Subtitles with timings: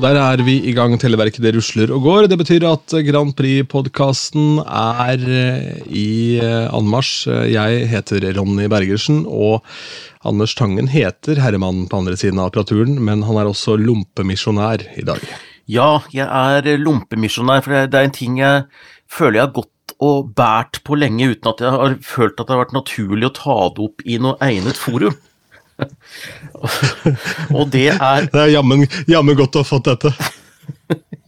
[0.00, 0.94] Der er vi i gang.
[0.96, 2.28] Televerket det rusler og går.
[2.30, 7.28] Det betyr at Grand Prix-podkasten er eh, i eh, anmarsj.
[7.52, 9.60] Jeg heter Ronny Bergersen, og
[10.24, 15.04] Anders Tangen heter herremannen på andre siden av apparaturen, men han er også lompemisjonær i
[15.04, 15.20] dag.
[15.68, 18.64] Ja, jeg er lompemisjonær, for det er en ting jeg
[19.10, 22.56] føler jeg har gått og bært på lenge uten at jeg har følt at det
[22.56, 25.18] har vært naturlig å ta det opp i noe egnet forum.
[27.56, 30.12] og det er Det er jammen, jammen godt å ha fått dette.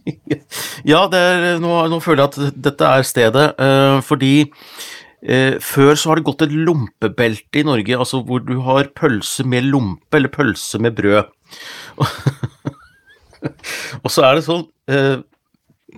[0.91, 6.11] ja, er, nå, nå, føler jeg at dette er stedet, uh, fordi uh, før så
[6.11, 10.33] har det gått et lompebelte i Norge, altså hvor du har pølse med lompe eller
[10.33, 11.31] pølse med brød.
[14.03, 15.17] og så er det sånn uh,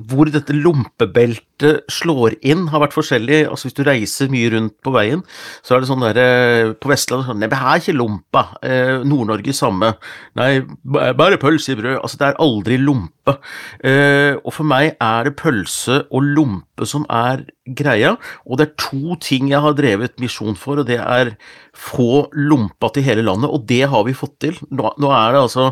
[0.10, 1.55] hvor dette lompebeltet
[1.92, 3.46] slår inn, har vært forskjellig.
[3.50, 5.24] Altså Hvis du reiser mye rundt på veien,
[5.64, 8.46] så er det sånn der eh, På Vestlandet sånn Nei, det er ikke lompa.
[8.66, 9.94] Eh, Nord-Norge samme.
[10.36, 10.50] Nei,
[10.86, 12.00] bare pølse i brød.
[12.02, 13.38] Altså, det er aldri lompe.
[13.86, 18.14] Eh, og for meg er det pølse og lompe som er greia,
[18.46, 21.34] og det er to ting jeg har drevet misjon for, og det er
[21.76, 24.60] få lompa til hele landet, og det har vi fått til.
[24.70, 25.72] Nå, nå er det altså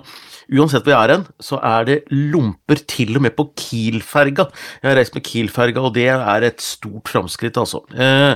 [0.54, 4.50] Uansett hvor jeg er hen, så er det lomper til og med på Kiel-ferga.
[4.82, 7.84] Jeg har reist med Kiel-ferga, og det er et stort framskritt, altså.
[7.96, 8.36] Eh,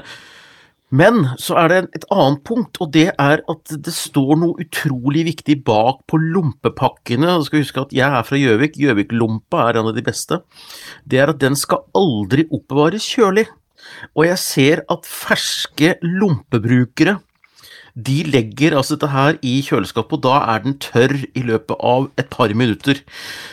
[0.95, 5.25] men så er det et annet punkt, og det er at det står noe utrolig
[5.27, 7.33] viktig bak på lompepakkene.
[7.41, 10.39] Du skal huske at jeg er fra Gjøvik, Gjøvik-lompa er en av de beste.
[11.03, 13.49] Det er at den skal aldri oppbevares kjølig.
[14.15, 17.19] Og jeg ser at ferske lompebrukere
[17.97, 22.09] de legger altså dette her i kjøleskapet, og da er den tørr i løpet av
[22.21, 23.01] et par minutter.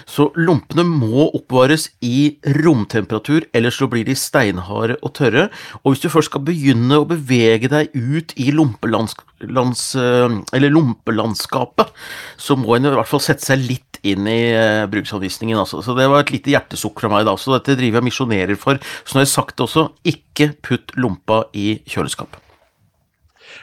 [0.04, 5.48] Så lompene må oppvares i romtemperatur, ellers så blir de steinharde og tørre.
[5.82, 9.16] Og hvis du først skal begynne å bevege deg ut i lompelands,
[9.48, 11.96] lands, eh, lompelandskapet,
[12.36, 15.56] så må en i hvert fall sette seg litt inn i uh, bruksanvisningen.
[15.56, 15.80] Altså.
[15.80, 17.38] Så det var et lite hjertesukk fra meg da.
[17.40, 18.76] Så dette driver jeg misjonerer for.
[19.00, 22.43] Så nå har jeg sagt det også, ikke putt lompa i kjøleskapet.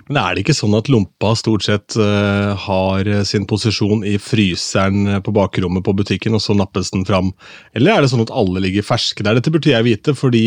[0.08, 5.22] Men er det ikke sånn at lompa stort sett uh, har sin posisjon i fryseren
[5.26, 7.32] på bakrommet på butikken, og så nappes den fram?
[7.78, 9.40] Eller er det sånn at alle ligger ferske der?
[9.40, 10.46] Dette burde jeg vite, fordi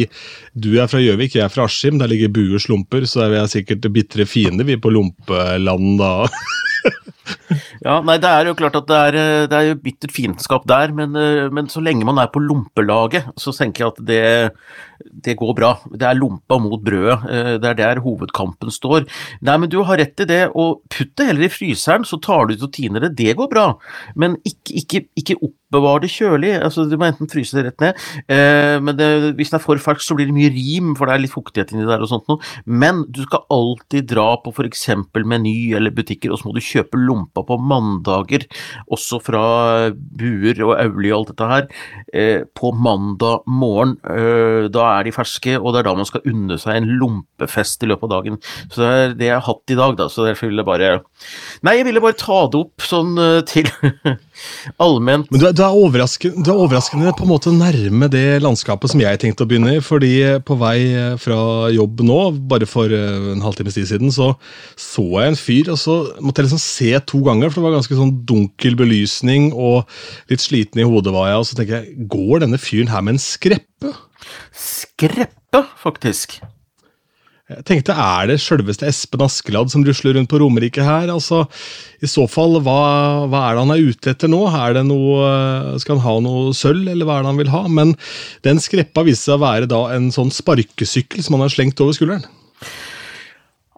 [0.55, 3.47] du er fra Gjøvik, jeg er fra Askim, der ligger Buers lomper, så er vi
[3.53, 6.15] sikkert bitre fiender, vi på lompeland da.
[7.87, 10.66] ja, nei, det er jo klart at det er, eh, det er jo bittert fiendskap
[10.69, 14.25] der, men, eh, men, så lenge man er på lompelaget, så tenker jeg at det,
[15.22, 15.72] det går bra.
[15.94, 17.19] Det er lompa mot brødet.
[17.30, 19.06] Eh, det er der hovedkampen står.
[19.47, 22.48] Nei, men du har rett i det, og putt det heller i fryseren, så tar
[22.48, 23.14] du ut og tiner det.
[23.20, 23.66] Det går bra,
[24.19, 26.52] men ikke, ikke, ikke opp oppbevar det kjølig.
[26.62, 29.80] altså Du må enten fryse det rett ned, eh, men det, hvis den er for
[29.82, 32.28] fersk, så blir det mye rim, for det er litt fuktighet inni der og sånt
[32.30, 32.42] noe.
[32.66, 34.86] Men du skal alltid dra på f.eks.
[35.24, 38.46] Meny eller butikker, og så må du kjøpe lompa på mandager,
[38.92, 39.44] også fra
[39.90, 41.68] Buer og Auli og alt dette her,
[42.12, 43.96] eh, på mandag morgen.
[44.04, 47.82] Eh, da er de ferske, og det er da man skal unne seg en lompefest
[47.84, 48.40] i løpet av dagen.
[48.68, 50.92] Så det er det jeg har hatt i dag, da, så derfor ville jeg bare
[51.64, 53.68] Nei, jeg ville bare ta det opp sånn eh, til
[54.82, 55.28] allment.
[55.30, 59.02] Men du, du, er overraskende, du, er overraskende, på en måte nærme det landskapet som
[59.02, 59.82] jeg tenkte å begynne i.
[59.84, 60.14] fordi
[60.46, 64.32] på vei eh, fra jobb nå, bare for eh, en halvtimes tid siden, så
[64.80, 67.76] så jeg en fyr, og så måtte jeg liksom se to ganger, for det var
[67.78, 69.84] ganske sånn dunkel belysning, og
[70.32, 73.16] litt sliten i hodet var jeg, og så tenker jeg, går denne fyren her med
[73.16, 73.94] en skreppe?
[74.54, 76.40] Skreppe, faktisk.
[77.54, 81.10] Jeg tenkte, Er det sjølveste Espen Askeladd som rusler rundt på Romerike her?
[81.12, 81.44] Altså,
[82.03, 82.78] I så fall, hva,
[83.31, 84.42] hva, er det han er ute etter nå?
[84.50, 85.28] Er det noe,
[85.82, 87.62] Skal han ha noe sølv, eller hva er det han vil ha?
[87.69, 87.94] Men
[88.47, 91.97] den skreppa viste seg å være da en sånn sparkesykkel som han har slengt over
[91.97, 92.26] skulderen.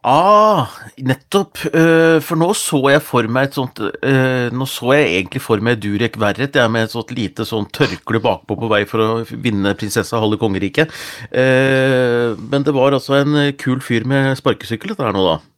[0.06, 0.68] Ah,
[1.02, 1.58] nettopp.
[1.74, 5.58] Uh, for nå så jeg for meg et sånt uh, Nå så jeg egentlig for
[5.58, 9.08] meg Durek Verret jeg, med et sånt lite sånn tørkle bakpå på vei for å
[9.26, 10.94] vinne prinsessa halve kongeriket.
[11.34, 15.55] Uh, men det var altså en kul fyr med sparkesykkel, dette her nå, da.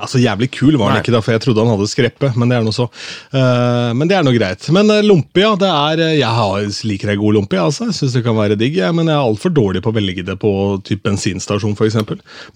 [0.00, 1.04] Ja, Så jævlig kul var han Nei.
[1.04, 2.32] ikke, da, for jeg trodde han hadde skreppe.
[2.40, 2.88] Men det er noe så.
[3.34, 4.68] Uh, men det er noe greit.
[4.72, 5.52] Men uh, lompe, ja.
[5.60, 7.60] det er, uh, Jeg har, liker jeg god lompe.
[7.60, 7.90] Altså.
[7.90, 10.24] Jeg syns det kan være digg, ja, men jeg er altfor dårlig på å velge
[10.26, 10.52] det på
[10.88, 12.00] typ bensinstasjon f.eks.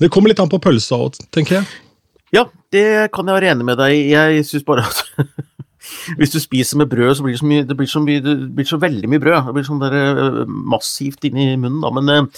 [0.01, 1.73] Det kommer litt an på pølsa òg, tenker jeg.
[2.35, 4.07] Ja, det kan jeg være enig med deg i.
[4.15, 5.05] Jeg syns bare at
[6.19, 8.39] hvis du spiser med brød, så blir det så, mye, det blir så, mye, det
[8.57, 9.51] blir så veldig mye brød.
[9.51, 11.93] Det blir sånn der, massivt inni munnen, da.
[11.93, 12.31] Men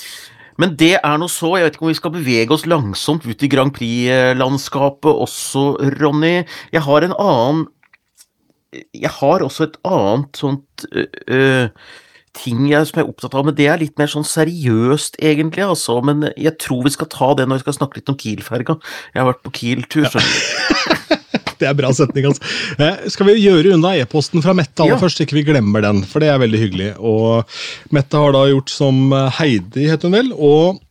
[0.60, 1.54] men det er nå så.
[1.56, 5.68] Jeg vet ikke om vi skal bevege oss langsomt ut i Grand Prix-landskapet også,
[6.00, 6.40] Ronny.
[6.72, 7.66] Jeg har en annen
[8.92, 11.68] Jeg har også et annet sånt øh,
[12.36, 15.64] ting jeg, som jeg er opptatt av, men det er litt mer sånn seriøst, egentlig,
[15.64, 15.98] altså.
[16.04, 18.76] Men jeg tror vi skal ta det når vi skal snakke litt om Kiel-ferga.
[19.14, 21.22] Jeg har vært på Kiel-tur, skjønner du.
[21.60, 22.26] det er bra setning.
[22.30, 22.42] altså.
[22.78, 25.02] Eh, skal vi gjøre unna e-posten fra Mette aller Ja.
[25.02, 26.02] først, ikke vi glemmer den?
[26.08, 26.90] For det er veldig hyggelig.
[27.00, 27.44] Og
[27.96, 30.82] Mette har da gjort som eh, Heidi, het hun vel, og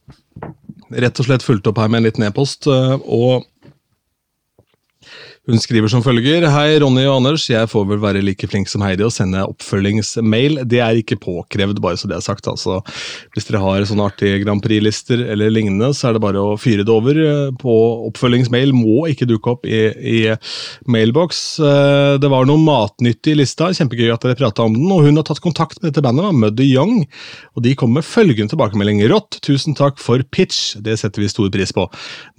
[0.95, 2.67] rett og slett fulgt opp her med en liten e-post.
[2.67, 3.45] eh, og
[5.45, 7.43] hun skriver som følger Hei, Ronny og Anders.
[7.51, 10.63] Jeg får vel være like flink som Heidi og sende oppfølgingsmail.
[10.65, 12.47] Det er ikke påkrevd, bare så det er sagt.
[12.49, 12.79] altså.
[13.35, 16.81] Hvis dere har sånne artige Grand Prix-lister eller lignende, så er det bare å fyre
[16.87, 17.19] det over.
[17.21, 17.75] eh, På
[18.09, 20.17] oppfølgingsmail må ikke dukke opp i, i
[20.89, 21.59] mailbox.
[21.59, 24.89] Eh, Det var noe matnyttig i lista, kjempegøy at dere prata om den.
[24.91, 27.03] Og hun har tatt kontakt med dette bandet, Muddy Young,
[27.55, 29.03] og de kommer med følgende tilbakemelding.
[29.13, 31.85] Rått, tusen takk for pitch, det setter vi stor pris på.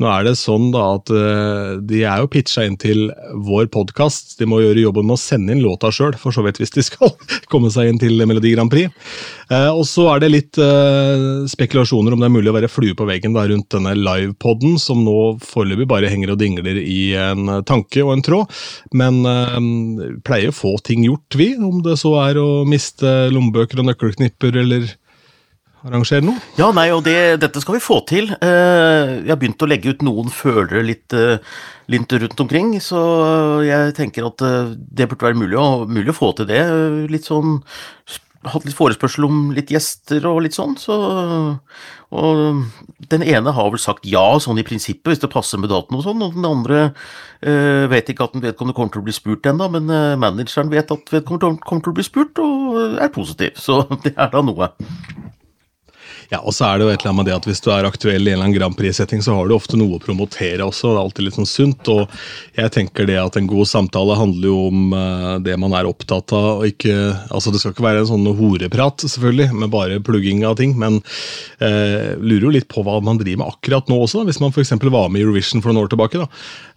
[0.02, 3.06] Nå er det sånn da at eh, de er jo pitcha inn til
[3.46, 4.36] vår podkast.
[4.40, 6.84] De må gjøre jobben med å sende inn låta sjøl, for så vidt hvis de
[6.86, 7.12] skal
[7.52, 8.92] komme seg inn til Melodi Grand Prix.
[9.52, 12.96] Eh, og så er det litt eh, spekulasjoner om det er mulig å være flue
[12.98, 17.58] på veggen da, rundt denne livepoden, som nå foreløpig bare henger og dingler i en
[17.68, 18.60] tanke og en tråd.
[18.96, 19.58] Men eh,
[20.26, 21.52] pleier å få ting gjort, vi.
[21.56, 24.88] Om det så er å miste lommebøker og nøkkelknipper eller
[25.86, 26.42] arrangere noe.
[26.58, 28.28] Ja, nei, og det, dette skal vi få til.
[28.32, 31.38] Vi Jeg har begynt å legge ut noen følere litt, eh,
[31.92, 33.00] litt rundt omkring, så
[33.66, 36.62] jeg tenker at eh, det burde være mulig å, mulig å få til det.
[36.66, 37.60] Eh, Litt sånn
[38.46, 40.94] Hatt litt forespørsel om litt gjester og litt sånn, så
[42.14, 42.60] Og
[43.10, 46.04] den ene har vel sagt ja, sånn i prinsippet, hvis det passer med datoen og
[46.04, 46.82] sånn, og den andre
[47.42, 50.70] eh, vet ikke at den vedkommende kommer til å bli spurt ennå, men eh, manageren
[50.70, 54.44] vet at vedkommende kommer til å bli spurt, og er positiv, så det er da
[54.46, 54.70] noe.
[56.32, 57.86] Ja, og så er det jo et eller annet med det at Hvis du er
[57.86, 60.90] aktuell i en eller annen Grand Prix-setting, så har du ofte noe å promotere også.
[60.90, 61.90] Det er alltid litt sånn sunt.
[61.92, 62.16] og
[62.56, 66.34] jeg tenker det at En god samtale handler jo om eh, det man er opptatt
[66.34, 66.62] av.
[66.62, 66.94] og ikke,
[67.30, 70.74] altså Det skal ikke være en sånn horeprat, selvfølgelig, med bare plugging av ting.
[70.78, 70.98] Men
[71.60, 74.22] eh, lurer jo litt på hva man driver med akkurat nå også.
[74.22, 74.74] da, Hvis man f.eks.
[74.82, 76.18] var med i Eurovision for noen år tilbake.
[76.18, 76.28] da,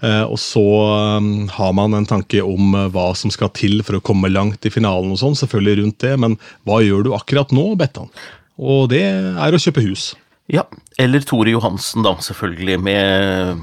[0.06, 3.98] eh, Og så eh, har man en tanke om eh, hva som skal til for
[3.98, 5.38] å komme langt i finalen og sånn.
[5.40, 6.38] Selvfølgelig rundt det, men
[6.68, 8.12] hva gjør du akkurat nå, Bettan?
[8.60, 10.12] Og det er å kjøpe hus.
[10.52, 10.66] Ja,
[11.00, 13.60] eller Tore Johansen, da, selvfølgelig, med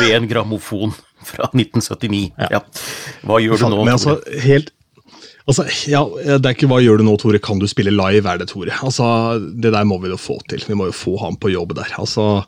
[0.00, 0.94] ved en grammofon
[1.24, 2.32] fra 1979.
[2.50, 2.60] Ja.
[3.26, 4.74] Hva gjør du nå, Men altså, helt
[5.48, 8.36] Altså, ja, Det er ikke 'hva gjør du nå, Tore', kan du spille live, er
[8.36, 8.68] det, Tore?
[8.84, 10.60] Altså, Det der må vi jo få til.
[10.60, 11.88] Vi må jo få han på jobb der.
[11.96, 12.44] Altså,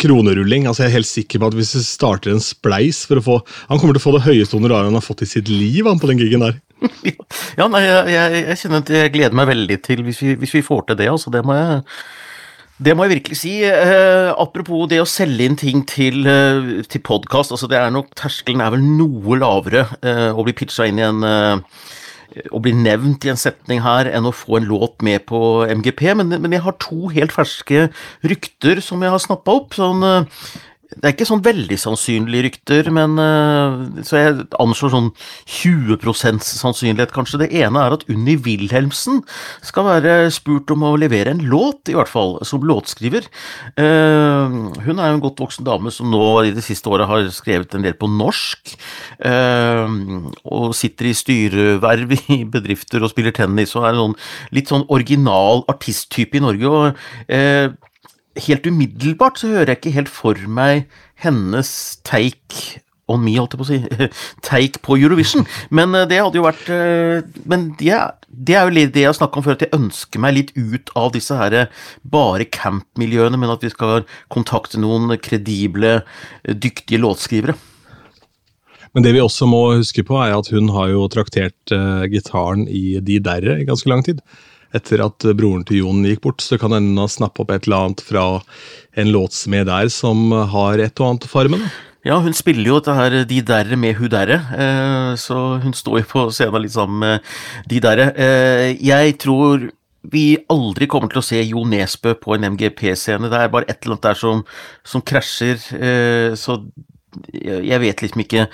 [0.00, 0.66] Kronerulling.
[0.68, 3.36] altså Jeg er helt sikker på at hvis vi starter en spleis for å få
[3.70, 6.00] Han kommer til å få det høyeste honoraret han har fått i sitt liv han
[6.00, 6.58] på den gigen der.
[7.58, 10.56] Ja, nei, jeg, jeg, jeg kjenner at jeg gleder meg veldig til hvis vi, hvis
[10.56, 11.32] vi får til det, altså.
[11.32, 11.80] Det må jeg
[12.80, 13.50] det må jeg virkelig si.
[13.68, 17.52] Eh, apropos det å selge inn ting til, eh, til podkast.
[17.52, 21.04] Altså det er nok, terskelen er vel noe lavere eh, å bli pitcha inn i
[21.04, 21.82] en eh,
[22.30, 26.04] Å bli nevnt i en setning her enn å få en låt med på MGP.
[26.20, 27.88] Men, men jeg har to helt ferske
[28.22, 29.74] rykter som jeg har snappa opp.
[29.78, 30.42] sånn eh,
[30.90, 35.10] det er ikke sånn veldig sannsynlige rykter, men eh, så jeg anslår sånn
[35.60, 37.44] 20 sannsynlighet, kanskje.
[37.44, 39.20] Det ene er at Unni Wilhelmsen
[39.66, 43.28] skal være spurt om å levere en låt, i hvert fall, som låtskriver.
[43.78, 47.28] Eh, hun er jo en godt voksen dame som nå i det siste året har
[47.34, 48.74] skrevet en del på norsk,
[49.30, 49.94] eh,
[50.50, 54.18] og sitter i styreverv i bedrifter og spiller tennis, og er en sånn,
[54.58, 56.74] litt sånn original artisttype i Norge.
[56.74, 57.86] og
[58.46, 60.86] helt umiddelbart så hører jeg ikke helt for meg
[61.20, 61.72] hennes
[62.06, 62.80] take
[63.10, 64.08] on me, holdt jeg på å si,
[64.46, 65.46] take på Eurovision.
[65.74, 67.96] Men eh, det hadde jo vært eh, Men det,
[68.28, 70.52] det er jo litt det jeg har snakka om før, at jeg ønsker meg litt
[70.58, 76.00] ut av disse her eh, bare camp-miljøene, men at vi skal kontakte noen kredible,
[76.46, 77.56] dyktige låtskrivere.
[78.94, 82.64] Men det vi også må huske på, er at hun har jo traktert uh, gitaren
[82.66, 84.18] i De Derre i ganske lang tid.
[84.76, 87.88] Etter at broren til Jon gikk bort, så kan hende har snappe opp et eller
[87.88, 88.26] annet fra
[89.00, 91.64] en låtsmed der som har et og annet å fare med.
[92.06, 96.00] Ja, hun spiller jo dette her De derre med Hu derre, eh, så hun står
[96.00, 97.28] jo på scenen litt sammen med
[97.68, 98.08] De derre.
[98.16, 99.68] Eh, jeg tror
[100.10, 103.28] vi aldri kommer til å se Jo Nesbø på en MGP-scene.
[103.28, 104.40] Det er bare et eller annet der som,
[104.80, 106.62] som krasjer, eh, så
[107.34, 108.46] jeg vet liksom ikke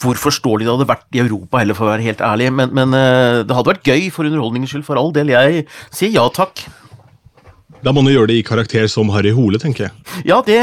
[0.00, 2.96] hvor forståelig det hadde vært i Europa heller, for å være helt ærlig, men, men
[2.96, 5.32] eh, det hadde vært gøy for underholdningens skyld, for all del.
[5.34, 6.64] Jeg sier ja takk.
[7.84, 10.22] Da må du gjøre det i karakter som Harry Hole, tenker jeg.
[10.24, 10.56] Ja, det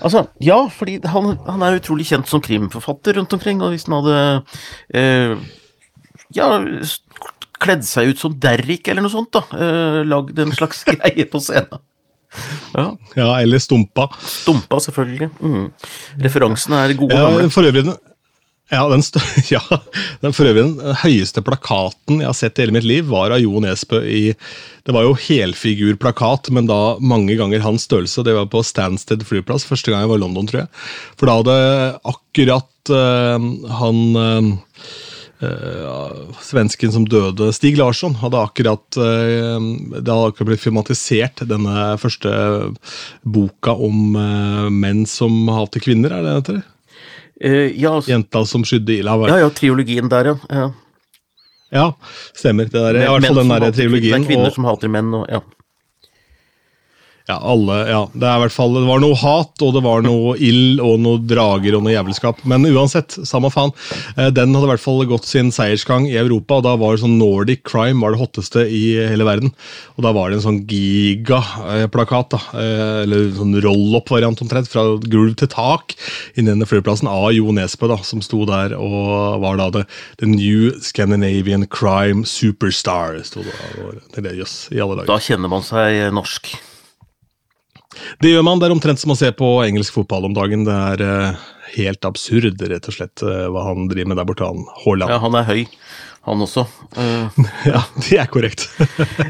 [0.00, 3.98] Altså, ja, fordi han, han er utrolig kjent som krimforfatter rundt omkring, og hvis han
[3.98, 4.22] hadde
[4.96, 5.36] eh,
[6.36, 6.48] Ja,
[7.60, 9.44] kledd seg ut som Derrick eller noe sånt, da.
[9.52, 11.84] Eh, lagd en slags greie på scenen.
[12.72, 12.88] Ja.
[13.16, 14.08] Ja, Eller Stumpa.
[14.20, 15.30] Stumpa, selvfølgelig.
[15.40, 15.68] Mm.
[16.24, 17.84] Referansene er gode, Ja, for øvrig,
[18.66, 19.02] Ja, den,
[19.54, 19.62] ja,
[20.20, 23.38] den for øvrig den høyeste plakaten jeg har sett i hele mitt liv, var av
[23.42, 24.22] Jo Nesbø i
[24.86, 28.24] Det var jo helfigurplakat, men da mange ganger hans størrelse.
[28.26, 30.70] Det var på Stansted flyplass, første gang jeg var i London, tror jeg.
[31.18, 31.56] For da hadde
[32.10, 33.48] akkurat øh,
[33.80, 34.52] han uh,
[36.42, 39.58] svensken som døde, Stig Larsson, hadde akkurat uh,
[39.94, 42.30] Det hadde akkurat blitt filmatisert, denne første
[43.22, 44.14] boka om
[44.74, 46.64] menn som hater kvinner, er det det heter?
[47.44, 49.16] Uh, ja, altså, Jenta som skydde Ila.
[49.28, 50.36] Ja, ja, triologien der, ja.
[50.48, 50.66] ja.
[51.74, 51.86] Ja,
[52.36, 52.70] stemmer.
[52.70, 54.22] Det der, I hvert fall den der triologien.
[54.22, 55.12] Det er kvinner og, som hater menn.
[55.18, 55.42] Og, ja.
[57.26, 58.00] Ja, alle, ja.
[58.14, 61.00] Det, er i hvert fall, det var noe hat, og det var noe ild og
[61.02, 62.44] noe drager og noe jævelskap.
[62.46, 63.72] Men uansett, samme faen.
[64.14, 67.02] Eh, den hadde i hvert fall gått sin seiersgang i Europa, og da var det
[67.02, 69.50] sånn Nordic crime var det hotteste i hele verden.
[69.96, 75.34] Og da var det en sånn gigaplakat, da, eh, eller sånn roll-up-variant omtrent, fra gulv
[75.42, 75.96] til tak
[76.36, 79.84] inni denne flyplassen av Jo Nesbø, da, som sto der og var da det
[80.22, 83.18] The New Scandinavian Crime Superstar.
[83.26, 85.10] Stod det, og, det, yes, i alle dager.
[85.10, 86.54] Da kjenner man seg norsk.
[88.22, 88.60] Det gjør man.
[88.60, 90.66] Det er omtrent som å se på engelsk fotball om dagen.
[90.66, 94.48] Det er uh, helt absurd, rett og slett, uh, hva han driver med der borte,
[94.48, 95.12] han Haaland.
[95.12, 95.62] Ja, han er høy,
[96.26, 96.64] han også.
[96.96, 97.40] Uh,
[97.72, 98.66] ja, det er korrekt.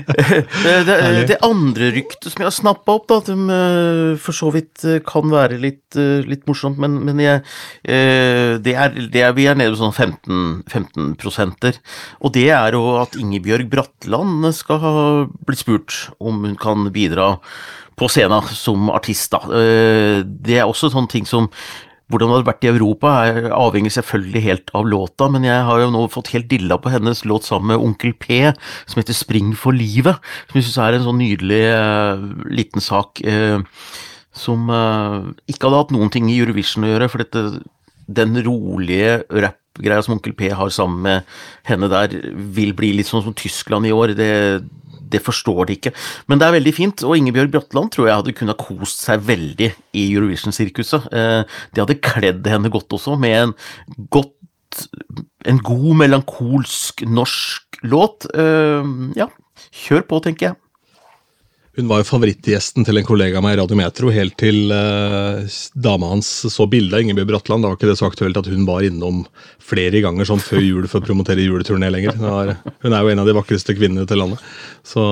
[0.87, 0.99] det,
[1.33, 5.59] det, andre ryktet som jeg har snappa opp, da, de for så vidt kan være
[5.63, 7.43] litt, litt morsomt, men, men jeg,
[7.83, 11.81] det er, det er, vi er nede på sånn 15, 15 prosenter.
[12.23, 14.95] Og det er jo at Ingebjørg Bratland skal ha
[15.49, 17.35] blitt spurt om hun kan bidra
[17.97, 19.33] på scenen som artist.
[19.33, 19.41] Da.
[20.25, 21.49] Det er også sånne ting som
[22.07, 25.81] hvordan det hadde vært i Europa er avhengig selvfølgelig helt av låta, men jeg har
[25.83, 28.45] jo nå fått helt dilla på hennes låt sammen med Onkel P,
[28.87, 30.21] som heter Spring for livet.
[30.47, 33.59] Som jeg syns er en sånn nydelig uh, liten sak uh,
[34.37, 37.65] som uh, ikke hadde hatt noen ting i Eurovision å gjøre, for dette,
[38.07, 42.15] den rolige rappgreia som Onkel P har sammen med henne der,
[42.55, 44.15] vil bli litt sånn som Tyskland i år.
[44.15, 44.31] det
[45.13, 45.93] det forstår de ikke.
[46.27, 49.71] Men det er veldig fint, og Ingebjørg Bratland tror jeg hadde kunnet kost seg veldig
[49.97, 51.09] i Eurovision-sirkuset.
[51.13, 53.55] Det hadde kledd henne godt også, med en
[54.11, 54.35] godt
[55.47, 58.27] En god, melankolsk norsk låt.
[59.17, 59.29] Ja,
[59.73, 60.57] kjør på, tenker jeg.
[61.77, 65.45] Hun var jo favorittgjesten til en kollega av meg i Radio Metro helt til uh,
[65.77, 67.67] dama hans så bildet av Ingebjørg Bratland.
[67.67, 69.27] Da var ikke det så aktuelt at hun var innom
[69.61, 72.17] flere ganger sånn før jul for å promotere juleturné lenger.
[72.23, 74.41] Var, hun er jo en av de vakreste kvinnene til landet.
[74.89, 75.05] Så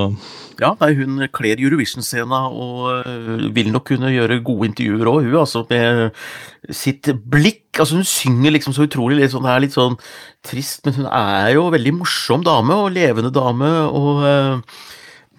[0.57, 5.39] ja, nei, hun kler Eurovision-scena og uh, vil nok kunne gjøre gode intervjuer òg, hun.
[5.43, 7.67] altså Med sitt blikk.
[7.77, 10.01] altså Hun synger liksom så utrolig litt sånn, det er litt sånn
[10.41, 13.73] trist, men hun er jo veldig morsom dame og levende dame.
[13.85, 14.77] og uh,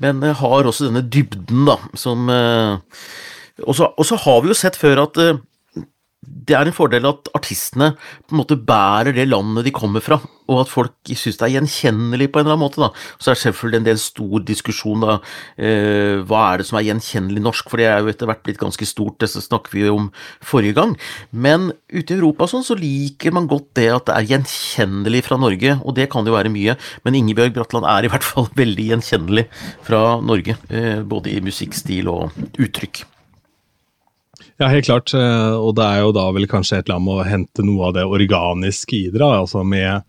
[0.03, 5.21] men har også denne dybden, da, som Og så har vi jo sett før at
[6.27, 10.19] det er en fordel at artistene på en måte bærer det landet de kommer fra,
[10.47, 12.83] og at folk syns det er gjenkjennelig på en eller annen måte.
[12.83, 12.91] da.
[13.19, 15.17] Så er selvfølgelig en del stor diskusjon da,
[15.59, 18.63] eh, hva er det som er gjenkjennelig norsk, for det er jo etter hvert blitt
[18.63, 20.11] ganske stort, det snakker vi om
[20.43, 20.95] forrige gang.
[21.33, 25.41] Men ute i Europa sånn, så liker man godt det at det er gjenkjennelig fra
[25.41, 28.91] Norge, og det kan jo være mye, men Ingebjørg Bratland er i hvert fall veldig
[28.93, 29.49] gjenkjennelig
[29.83, 33.07] fra Norge, eh, både i musikkstil og uttrykk.
[34.57, 35.13] Ja, helt klart.
[35.15, 37.91] Eh, og det er jo da vel kanskje et eller annet med å hente noe
[37.91, 39.21] av det organiske i det.
[39.21, 40.07] altså med,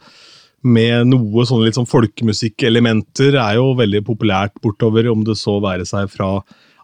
[0.63, 5.88] med noe sånne litt sånn folkemusikkelementer er jo veldig populært bortover, om det så være
[5.88, 6.38] seg fra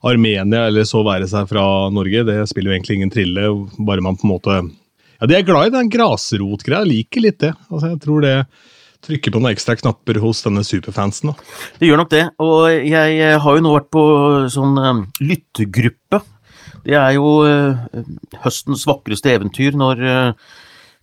[0.04, 1.64] Armenia eller så være seg fra
[1.96, 2.26] Norge.
[2.28, 3.48] Det spiller jo egentlig ingen trille,
[3.80, 4.62] bare man på en måte
[5.22, 7.54] Ja, de er glad i den grasrotgreia, liker litt det.
[7.70, 8.38] Altså, jeg tror det
[9.04, 11.32] trykker på noen ekstra knapper hos denne superfansen.
[11.32, 11.48] Da.
[11.80, 14.04] Det gjør nok det, og jeg har jo nå vært på
[14.52, 16.20] sånn um, lyttegruppe
[16.88, 18.04] det er jo uh,
[18.44, 20.50] høstens vakreste eventyr når uh,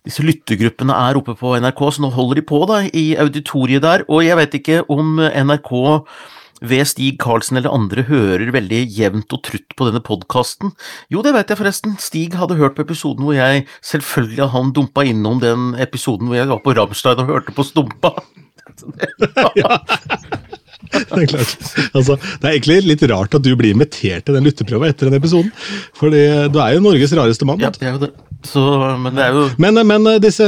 [0.07, 4.05] disse lyttegruppene er oppe på NRK, så nå holder de på da, i auditoriet der.
[4.09, 5.73] Og jeg vet ikke om NRK
[6.61, 10.73] ved Stig Karlsen eller andre hører veldig jevnt og trutt på denne podkasten.
[11.13, 11.97] Jo, det vet jeg forresten.
[12.01, 16.51] Stig hadde hørt på episoden hvor jeg selvfølgelig han dumpa innom den episoden hvor jeg
[16.53, 18.15] var på Ramstein og hørte på Stumpa.
[19.61, 19.81] ja.
[20.91, 21.53] Det er klart.
[21.97, 25.19] Altså, det er egentlig litt rart at du blir invitert til den lytteprøva etter den
[25.19, 25.51] episoden.
[25.97, 27.61] For du er jo Norges rareste mann.
[27.63, 28.11] Ja, det er jo det.
[28.47, 28.61] Så,
[28.97, 30.45] men det er jo Men, men disse,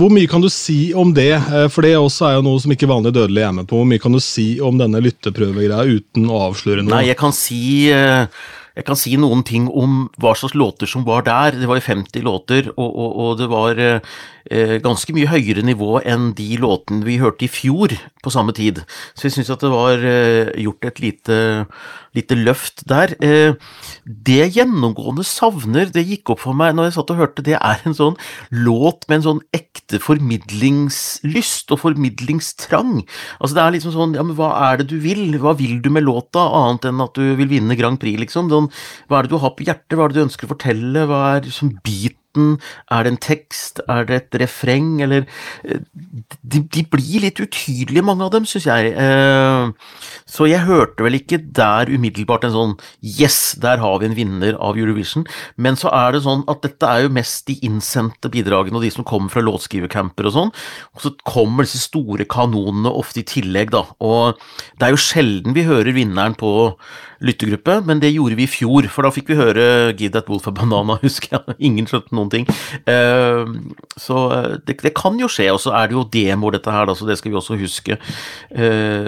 [0.00, 1.34] hvor mye kan du si om det?
[1.36, 3.78] Eh, for det også er jo noe som ikke vanlig dødelig er med på.
[3.80, 6.94] Hvor mye kan du si om denne lytteprøvegreia uten å avsløre noe?
[6.96, 8.28] Nei, jeg kan si uh
[8.74, 11.54] jeg kan si noen ting om hva slags låter som var der.
[11.60, 16.00] Det var jo 50 låter, og, og, og det var eh, ganske mye høyere nivå
[16.02, 18.82] enn de låtene vi hørte i fjor på samme tid.
[19.14, 21.38] Så jeg syns at det var eh, gjort et lite,
[22.16, 23.14] lite løft der.
[23.24, 23.54] Eh,
[24.04, 27.56] det jeg gjennomgående savner, det gikk opp for meg når jeg satt og hørte, det
[27.58, 28.18] er en sånn
[28.54, 32.96] låt med en sånn ekte formidlingslyst og formidlingstrang.
[33.38, 35.26] Altså det er liksom sånn, ja men hva er det du vil?
[35.42, 38.50] Hva vil du med låta, annet enn at du vil vinne Grand Prix, liksom?
[38.52, 38.70] Sånn,
[39.08, 41.22] hva er det du har på hjertet, hva er det du ønsker å fortelle, hva
[41.34, 41.74] er liksom
[42.34, 42.58] biten
[42.90, 45.26] er det en tekst, er det et refreng, eller
[46.42, 48.92] de, de blir litt utydelige, mange av dem, syns jeg.
[50.26, 54.58] Så jeg hørte vel ikke der umiddelbart en sånn yes, der har vi en vinner
[54.58, 55.26] av Eurovision,
[55.56, 58.92] men så er det sånn at dette er jo mest de innsendte bidragene og de
[58.94, 60.52] som kommer fra låtskrivercamper og sånn,
[60.94, 64.40] og så kommer disse store kanonene ofte i tillegg, da, og
[64.78, 66.54] det er jo sjelden vi hører vinneren på
[67.24, 69.66] lyttegruppe, men det gjorde vi i fjor, for da fikk vi høre
[69.96, 71.56] Give That Wolf a Banana, husker jeg.
[71.70, 72.48] Ingen skjønte noen ting.
[74.00, 74.20] Så
[74.66, 77.08] det, det kan jo skje, og så er det jo demoer dette her, da, så
[77.08, 77.98] det skal vi også huske.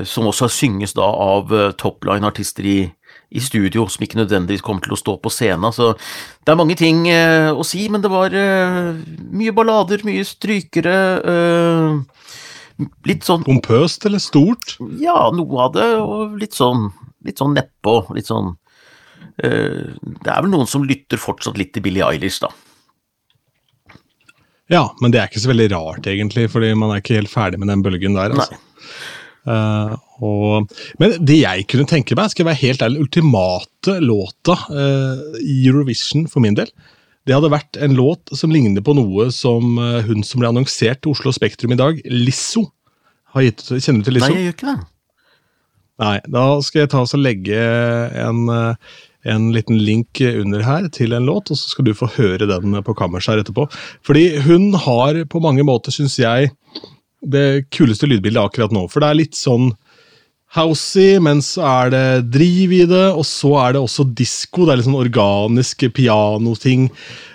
[0.09, 2.79] Som også synges da av topline-artister i,
[3.37, 5.75] i studio, som ikke nødvendigvis kommer til å stå på scenen.
[5.75, 10.97] Så det er mange ting å si, men det var mye ballader, mye strykere.
[13.09, 14.77] Litt sånn Pompøst eller stort?
[15.01, 16.91] Ja, noe av det, og litt sånn
[17.28, 21.85] litt sånn nedpå, litt sånn uh, Det er vel noen som lytter fortsatt litt til
[21.87, 22.52] Billie Eilish, da.
[24.73, 27.61] Ja, men det er ikke så veldig rart, egentlig, fordi man er ikke helt ferdig
[27.62, 28.35] med den bølgen der.
[28.35, 28.59] altså.
[29.47, 29.92] Uh,
[30.26, 35.37] og, men det jeg kunne tenke meg, skal jeg være helt ærlig, ultimate låta uh,
[35.38, 36.73] i Eurovision for min del,
[37.26, 41.02] det hadde vært en låt som ligner på noe som uh, hun som ble annonsert
[41.02, 42.66] til Oslo Spektrum i dag, Lisso,
[43.35, 43.64] har gitt.
[43.71, 44.33] Kjenner du til Lisso?
[44.33, 44.78] Nei, jeg gjør ikke det.
[46.03, 48.50] Nei, da skal jeg ta oss og legge en,
[49.25, 52.76] en, liten link under her til en låt, og så skal du få høre den
[52.85, 53.65] på kammerset her etterpå.
[54.05, 56.53] Fordi hun har på mange måter, syns jeg,
[57.25, 58.85] det kuleste lydbildet akkurat nå.
[58.93, 59.71] For det er litt sånn
[60.55, 64.65] housey, men så er det driv i det, og så er det også disko.
[64.65, 66.87] Det er litt sånn organiske pianoting.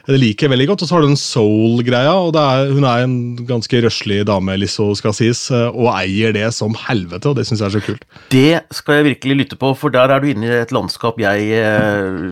[0.07, 0.83] Det liker jeg veldig godt.
[0.83, 3.17] Og så har du den soul-greia, og er, hun er en
[3.49, 7.69] ganske røslig dame, Lisso, skal sies, og eier det som helvete, og det syns jeg
[7.69, 8.07] er så kult.
[8.33, 11.51] Det skal jeg virkelig lytte på, for der er du inne i et landskap jeg
[11.61, 12.31] eh,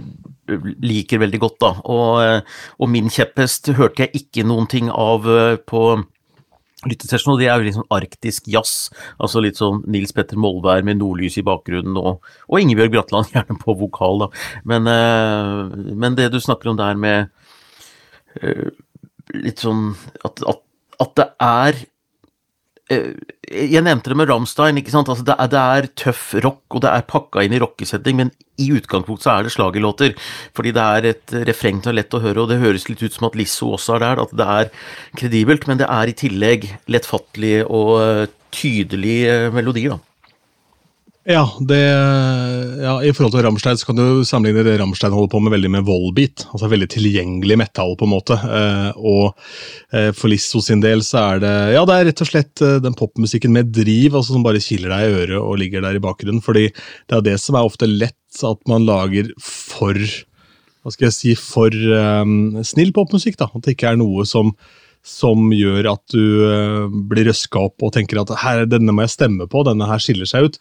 [0.81, 1.73] liker veldig godt, da.
[1.91, 5.27] Og, og min kjepphest hørte jeg ikke noen ting av
[5.69, 5.83] på
[6.87, 8.87] lyttesesjon, og det er jo sånn arktisk jazz.
[9.19, 13.59] Altså litt sånn Nils Petter Molvær med nordlys i bakgrunnen, og, og Ingebjørg Bratland gjerne
[13.59, 14.29] på vokal, da.
[14.69, 17.31] Men, uh, men, det du snakker om der med
[18.43, 18.69] uh,
[19.35, 19.91] litt sånn
[20.23, 20.63] at, at,
[21.03, 21.83] at det er
[22.89, 25.09] Jeg nevnte det med Ramstein, ikke sant.
[25.11, 28.31] Altså det, er, det er tøff rock, og det er pakka inn i rockesetting, men
[28.59, 30.15] i utgangspunktet så er det slagerlåter.
[30.57, 33.15] Fordi det er et refreng som er lett å høre, og det høres litt ut
[33.15, 34.23] som at Lisso også er der.
[34.25, 34.73] At det er
[35.21, 39.19] kredibelt, men det er i tillegg lettfattelig og tydelig
[39.53, 40.01] melodi, da.
[41.29, 41.77] Ja, det,
[42.81, 45.69] ja, I forhold til Rammstein så kan du sammenligne det Rammstein holder på med veldig
[45.75, 46.47] med Volbeat.
[46.49, 48.33] altså Veldig tilgjengelig metall, på en måte.
[48.33, 49.37] Eh, og
[49.93, 52.79] eh, for Lisso sin del så er det ja, det er rett og slett eh,
[52.81, 56.03] den popmusikken med driv altså som bare kiler deg i øret og ligger der i
[56.07, 56.41] bakgrunnen.
[56.41, 61.17] fordi det er det som er ofte lett, at man lager for hva skal jeg
[61.19, 61.69] si, for
[62.25, 63.37] um, snill popmusikk.
[63.37, 64.55] da, At det ikke er noe som
[65.05, 69.13] som gjør at du uh, blir røska opp og tenker at her, denne må jeg
[69.13, 70.57] stemme på, denne her skiller seg ut.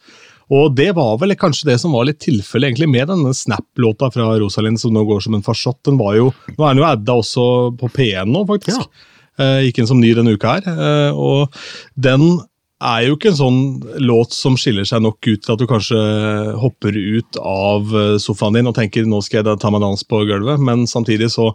[0.49, 4.31] Og det var vel kanskje det som var litt tilfellet egentlig med denne Snap-låta fra
[4.41, 5.77] Rosalind som nå går som en farsott.
[5.85, 7.45] Den var jo, Nå er den jo adda også
[7.77, 8.81] på P1 nå, faktisk.
[8.81, 9.07] Ja.
[9.39, 10.65] Uh, gikk inn som ny denne uka her.
[10.65, 11.59] Uh, og
[11.95, 12.25] den
[12.83, 13.61] er jo ikke en sånn
[14.01, 15.99] låt som skiller seg nok ut til at du kanskje
[16.61, 20.21] hopper ut av eh, sofaen din og tenker nå skal jeg ta meg dans på
[20.29, 21.49] gulvet, men samtidig så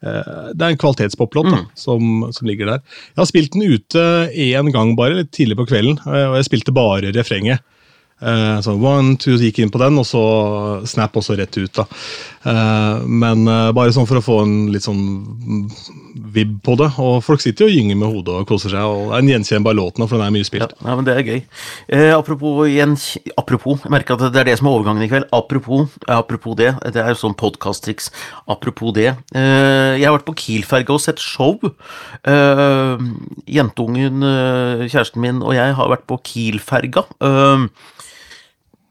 [0.00, 1.64] det er en kvalitetspoplåt mm.
[1.76, 2.78] som, som, ligger der.
[3.10, 6.72] Jeg har spilt den ute én gang bare, litt tidlig på kvelden, og jeg spilte
[6.72, 7.60] bare refrenget.
[8.20, 10.20] Uh, så one, two gikk inn på den, og så
[10.88, 11.72] Snap også rett ut.
[11.72, 11.86] da.
[12.44, 15.70] Uh, men uh, bare sånn for å få en litt sånn
[16.34, 16.90] vibb på det.
[17.00, 18.84] Og folk sitter jo og gynger med hodet og koser seg.
[18.84, 20.74] og Det er en gjenkjennbar låt nå, for den er mye spilt.
[20.84, 21.40] Ja, men Det er gøy.
[22.16, 22.96] apropos, igjen,
[23.40, 25.28] apropos, jeg merker at det er det som er overgangen i kveld.
[25.36, 26.74] Apropos, apropos det.
[26.92, 28.10] Det er jo sånn podkast-triks.
[28.50, 29.14] Apropos det.
[29.32, 31.56] jeg har vært på Kiel-ferga og sett show.
[33.48, 34.20] jentungen,
[34.90, 37.06] kjæresten min og jeg har vært på Kiel-ferga.
[37.20, 37.70] Uh,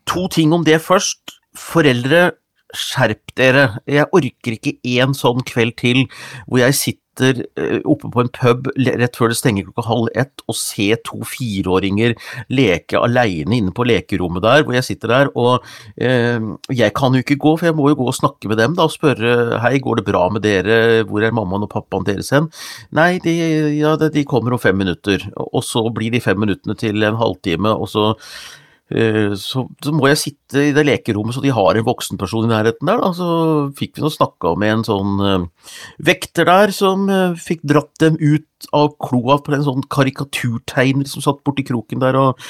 [0.09, 1.37] To ting om det først.
[1.57, 2.31] Foreldre,
[2.75, 3.79] skjerp dere.
[3.89, 6.03] Jeg orker ikke en sånn kveld til
[6.45, 10.43] hvor jeg sitter eh, oppe på en pub rett før det stenger klokka halv ett
[10.45, 12.13] og ser to fireåringer
[12.53, 15.65] leke aleine inne på lekerommet der, hvor jeg sitter der, og
[15.97, 16.37] eh,
[16.69, 18.85] jeg kan jo ikke gå, for jeg må jo gå og snakke med dem da,
[18.87, 22.47] og spørre hei, går det bra med dere, hvor er mammaen og pappaen deres hen?
[22.95, 23.35] Nei, de,
[23.81, 27.73] ja, de kommer om fem minutter, og så blir de fem minuttene til en halvtime,
[27.73, 28.13] og så
[28.89, 32.89] så, så må jeg sitte i det lekerommet så de har en voksenperson i nærheten
[32.89, 33.11] der, da.
[33.13, 33.29] Så
[33.77, 35.71] fikk vi nå snakka med en sånn uh,
[36.01, 41.23] vekter der som uh, fikk dratt dem ut av kloa på en sånn karikaturtegner som
[41.23, 42.41] satt borti kroken der og,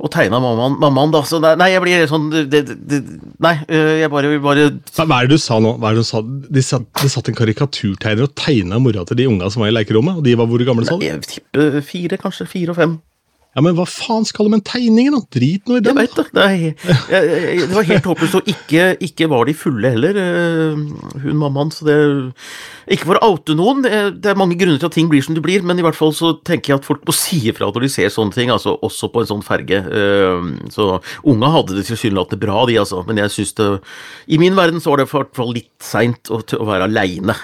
[0.00, 1.20] og tegna mammaen, mammaen, da.
[1.28, 3.02] Så nei, jeg blir sånn det, det,
[3.44, 5.74] Nei, eh, jeg bare bare Hva er det du sa nå?
[5.76, 6.22] Hva er det du sa?
[6.24, 9.76] De satt, de satt en karikaturtegner og tegna mora til de unga som var i
[9.76, 11.80] lekerommet, og de var hvor gamle, sa du?
[11.84, 12.48] Fire, kanskje.
[12.48, 12.98] Fire og fem.
[13.56, 15.18] Ja, men hva faen skal du med en tegning, da?
[15.34, 15.96] Drit nå i den.
[15.98, 18.34] Jeg vet Det, Nei, jeg- jeg- det var helt håpløst.
[18.38, 20.76] Og ikke, ikke var de fulle heller, eh,
[21.24, 21.72] hun mammaen.
[21.74, 22.34] Så det
[22.90, 25.40] Ikke for å oute noen, det er- mange grunner til at ting blir som de
[25.40, 27.88] blir, men i hvert fall så tenker jeg at folk må si ifra når de
[27.88, 29.78] ser sånne ting, altså også på en sånn ferge.
[29.78, 33.80] Eh, Så unga hadde det tilsynelatende bra, de, altså, men jeg syns det
[34.28, 37.34] I min verden så var det i hvert fall litt seint å, å være aleine,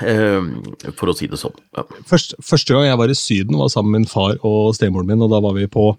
[0.96, 1.54] for å si det sånn.
[1.76, 1.82] Ja.
[2.06, 5.22] Første, første gang jeg var i Syden, var sammen med min far og stemoren min,
[5.22, 5.95] og da var vi på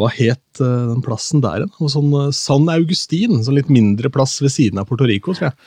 [0.00, 1.66] hva het eh, den plassen der?
[1.66, 1.92] igjen?
[1.92, 5.34] Sånn, eh, San Augustin, sånn litt mindre plass ved siden av Puerto Rico.
[5.36, 5.58] tror jeg.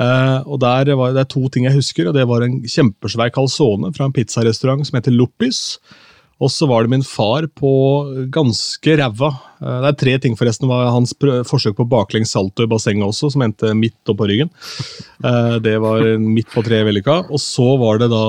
[0.00, 2.08] Eh, og der var, Det er to ting jeg husker.
[2.08, 5.78] og Det var en kjempesvær calzone fra en pizzarestaurant som heter Loppis.
[6.40, 7.70] Og så var det min far på
[8.34, 9.28] ganske ræva.
[9.62, 10.66] Eh, Det er tre ting, forresten.
[10.68, 11.12] Var hans
[11.46, 14.50] forsøk på baklengs salto i bassenget også, som endte midt opp på ryggen.
[15.24, 17.30] Eh, Det var midt på treet vellykka.
[17.30, 18.24] Og så var det da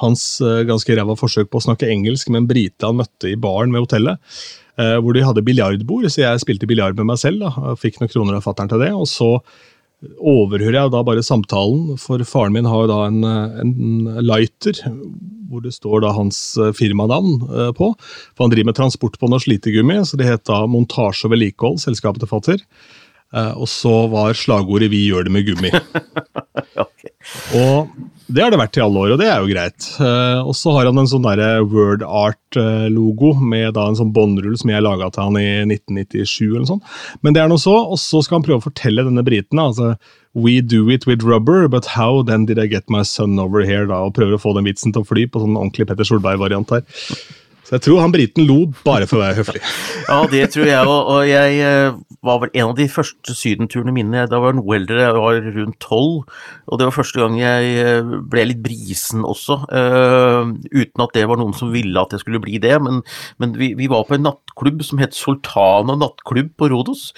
[0.00, 3.36] hans eh, ganske ræva forsøk på å snakke engelsk med en brite han møtte i
[3.36, 4.18] baren ved hotellet.
[4.76, 7.40] Hvor de hadde biljardbord, så jeg spilte biljard med meg selv.
[7.40, 8.90] da, Jeg Fikk noen kroner av fatter'n til det.
[8.92, 9.40] og så
[10.20, 13.72] overhører jeg da bare samtalen, for faren min har jo da en, en
[14.20, 14.82] lighter
[15.50, 17.92] hvor det står da hans eh, firmanavn eh, på.
[18.34, 21.80] For han driver med transport på noe slitegummi, så det het da Montasje og vedlikehold,
[21.82, 22.64] selskapet til fatter.
[23.34, 25.72] Eh, Og så var slagordet 'Vi gjør det med gummi'.
[26.86, 27.10] okay.
[27.54, 27.88] Og
[28.26, 29.86] det har det vært i alle år, og det er jo greit.
[30.02, 31.26] Eh, og så har han en sånn
[31.70, 36.56] Word Art-logo med da en sånn båndrull som jeg laga til han i 1997.
[36.56, 36.82] eller sånn.
[37.22, 39.96] Men det er nå så, og så skal han prøve å fortelle denne briten altså
[40.36, 43.86] We do it with rubber, but how then did I get my son over here?
[43.86, 46.74] da, Og prøver å få den vitsen til å fly på sånn ordentlig Petter Solberg-variant
[46.74, 46.82] her.
[47.66, 49.62] Så jeg tror han briten lo bare for å være høflig.
[50.06, 51.08] Ja, det tror jeg òg.
[51.10, 54.26] Og jeg eh, var vel en av de første sydenturene mine.
[54.30, 56.36] Da var jeg noe eldre, jeg var rundt tolv.
[56.70, 59.58] Og det var første gang jeg eh, ble litt brisen også.
[59.66, 62.76] Uh, uten at det var noen som ville at jeg skulle bli det.
[62.86, 63.02] Men,
[63.42, 67.08] men vi, vi var på en nattklubb som het Sultana nattklubb på Rodos.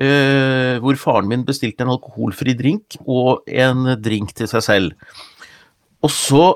[0.00, 4.96] Uh, hvor faren min bestilte en alkoholfri drink og en drink til seg selv.
[6.00, 6.46] Og så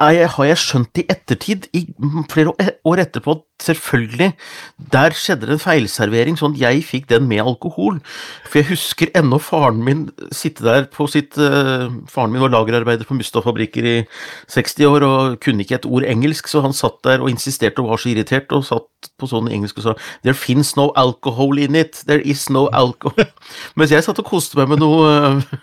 [0.00, 1.86] jeg, har jeg skjønt i ettertid, i
[2.30, 2.52] flere
[2.84, 4.32] år- etterpå, selvfølgelig,
[4.92, 8.00] der skjedde det en feilservering, sånn at jeg fikk den med alkohol.
[8.48, 13.06] For jeg husker ennå faren min sitte der på sitt uh, Faren min var lagerarbeider
[13.08, 13.94] på Mustad-fabrikker i
[14.52, 17.92] 60 år og kunne ikke et ord engelsk, så han satt der og insisterte og
[17.92, 21.78] var så irritert og satt på sånn engelsk og sa There fins no alcohol in
[21.78, 22.02] it.
[22.08, 23.30] There is no alcohol.
[23.78, 25.56] Mens jeg satt og koste meg med noe uh,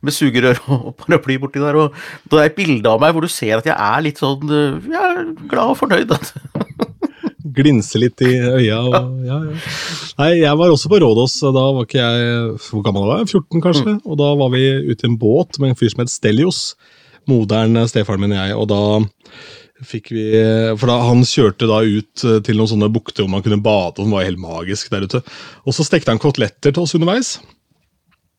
[0.00, 1.96] med sugerør og paraply borti der, og
[2.30, 4.80] det er et bilde av meg hvor du ser at jeg er litt sånn uh,
[4.80, 6.16] Jeg er glad og fornøyd.
[7.56, 8.78] Glinse litt i øya.
[8.84, 9.74] Og, ja, ja.
[10.20, 13.32] Nei, jeg var også på Rådås, da var ikke jeg Hvor gammel var jeg?
[13.34, 13.96] 14, kanskje?
[14.04, 16.60] Og da var vi ute i en båt med en fyr som het Stelios.
[17.26, 18.82] Moderen, stefaren min og jeg, og da
[19.84, 20.26] fikk vi
[20.78, 23.98] For da han kjørte da ut eh, til noen sånne bukter hvor man kunne bade,
[23.98, 25.20] og som var helt magisk der ute.
[25.66, 27.36] Og så stekte han koteletter til oss underveis.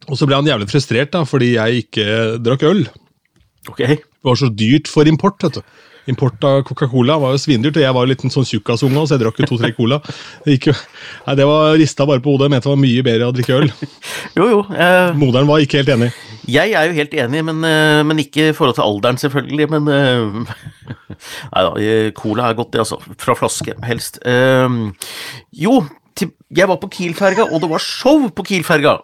[0.07, 2.07] Og så ble han jævlig frustrert da, fordi jeg ikke
[2.45, 2.85] drakk øl.
[3.67, 5.75] Ok, Det var så dyrt for import, vet du.
[6.07, 9.15] Import av Coca-Cola var jo svindyrt, og jeg var jo litt en sånn tjukkasunge, så
[9.17, 9.97] jeg drakk jo to-tre cola.
[10.45, 10.75] Det, gikk jo,
[11.27, 13.57] nei, det var rista bare på hodet, jeg mente det var mye bedre å drikke
[13.61, 13.69] øl.
[14.37, 14.61] Jo, jo.
[14.77, 16.09] eh, Moderen var ikke helt enig.
[16.47, 19.67] Jeg er jo helt enig, men, eh, men ikke i forhold til alderen, selvfølgelig.
[19.75, 20.57] Men eh,
[21.53, 23.01] Nei da, eh, cola er godt, det, altså.
[23.19, 24.21] Fra flaske, helst.
[24.23, 24.79] Eh,
[25.67, 25.81] Jo,
[26.57, 28.95] jeg var på Kiel-ferga, og det var show på Kiel-ferga.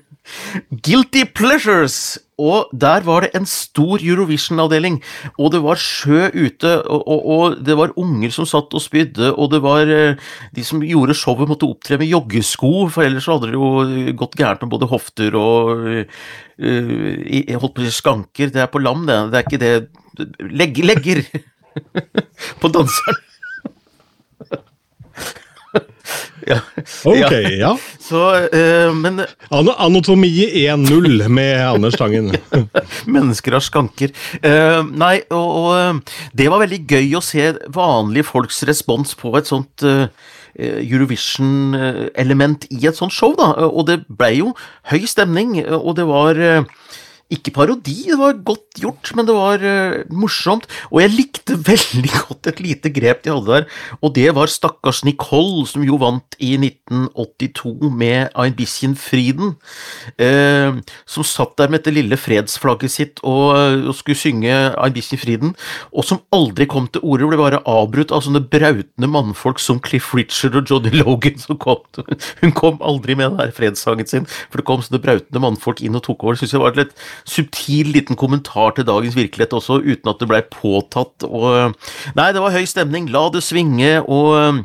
[0.86, 2.18] Guilty Pleasures!
[2.40, 4.98] Og der var det en stor Eurovision-avdeling,
[5.36, 9.32] og det var sjø ute, og, og, og det var unger som satt og spydde,
[9.34, 10.18] og det var eh,
[10.56, 14.64] de som gjorde showet måtte opptre med joggesko, for ellers hadde det jo gått gærent
[14.64, 16.20] med både hofter og uh,
[16.60, 19.74] holdt på å si skanker, det er på lam, det, det er ikke det
[20.50, 21.22] Legg, Legger
[22.60, 23.26] på danseren.
[26.50, 26.58] Ja.
[27.04, 27.78] Ok, ja.
[28.02, 28.18] Så,
[28.50, 29.20] uh, men
[29.54, 32.32] An Anatomi 1-0 med Anders Tangen.
[33.14, 34.10] Mennesker har skanker.
[34.42, 35.94] Uh, nei, og, og eh,
[36.36, 40.06] det var veldig gøy å se vanlige folks respons på et sånt uh,
[40.60, 43.46] Eurovision-element i et sånt show, da.
[43.70, 44.48] Og det blei jo
[44.90, 46.32] høy stemning, og det var
[47.30, 50.66] ikke parodi, det var godt gjort, men det var uh, morsomt.
[50.90, 53.68] Og jeg likte veldig godt et lite grep de hadde der,
[54.02, 59.54] og det var stakkars Nicole, som jo vant i 1982 med Ein bisschen Frieden,
[60.20, 63.54] uh, som satt der med dette lille fredsflagget sitt og,
[63.88, 65.54] og skulle synge Ein bisschen Frieden,
[65.94, 70.10] og som aldri kom til orde, ble bare avbrutt av sånne brautende mannfolk som Cliff
[70.16, 71.38] Richard og Joddy Logan.
[71.40, 71.84] Som kom,
[72.42, 75.98] hun kom aldri med den der fredssangen sin, for det kom sånne brautende mannfolk inn
[75.98, 76.38] og tok over.
[76.40, 76.94] Synes jeg var litt
[77.28, 81.26] subtil liten kommentar til dagens virkelighet også, uten at det blei påtatt.
[81.26, 81.76] Og,
[82.16, 83.08] nei, det var høy stemning.
[83.12, 83.92] La det svinge.
[84.06, 84.60] Og um,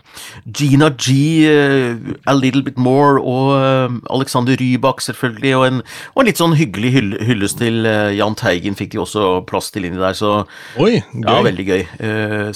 [0.45, 1.15] Gina G,
[1.49, 5.53] uh, A Little Bit More, og Alexander Rybak, selvfølgelig.
[5.57, 5.81] Og en,
[6.13, 9.87] og en litt sånn hyggelig hyll, hyllest til Jahn Teigen fikk de også plass til
[9.87, 10.33] inni der, så
[10.81, 11.23] Oi, gøy.
[11.23, 11.85] ja, veldig gøy.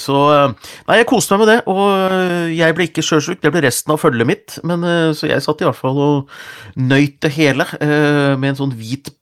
[0.00, 3.40] Så Nei, jeg koste meg med det, og jeg ble ikke sjøsjuk.
[3.42, 4.84] Det ble resten av følget mitt, men
[5.16, 6.34] så jeg satt i hvert fall og
[6.80, 9.12] nøyt det hele med en sånn hvit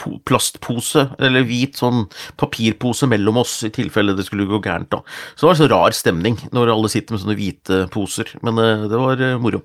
[0.00, 2.06] papp-plastpose, eller hvit sånn
[2.40, 5.02] papirpose mellom oss, i tilfelle det skulle gå gærent, da.
[5.34, 8.88] Så det var så rar stemning når alle sitter med sånne hvite poser, men uh,
[8.90, 9.62] det var uh, moro.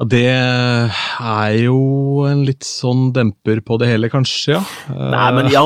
[0.00, 4.62] Ja, det er jo en litt sånn demper på det hele, kanskje, ja.
[4.90, 5.62] Nei, men ja,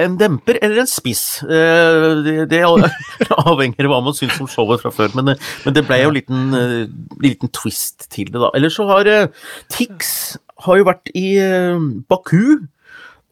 [0.00, 1.42] en demper eller en spiss.
[1.42, 5.76] Eh, Det, det avhenger av hva man syns om showet fra før, men, eh, men
[5.76, 6.86] det ble jo en liten, eh,
[7.24, 8.52] liten twist til det, da.
[8.56, 9.28] Eller så har eh,
[9.68, 12.66] Tix har jo vært i eh, Baku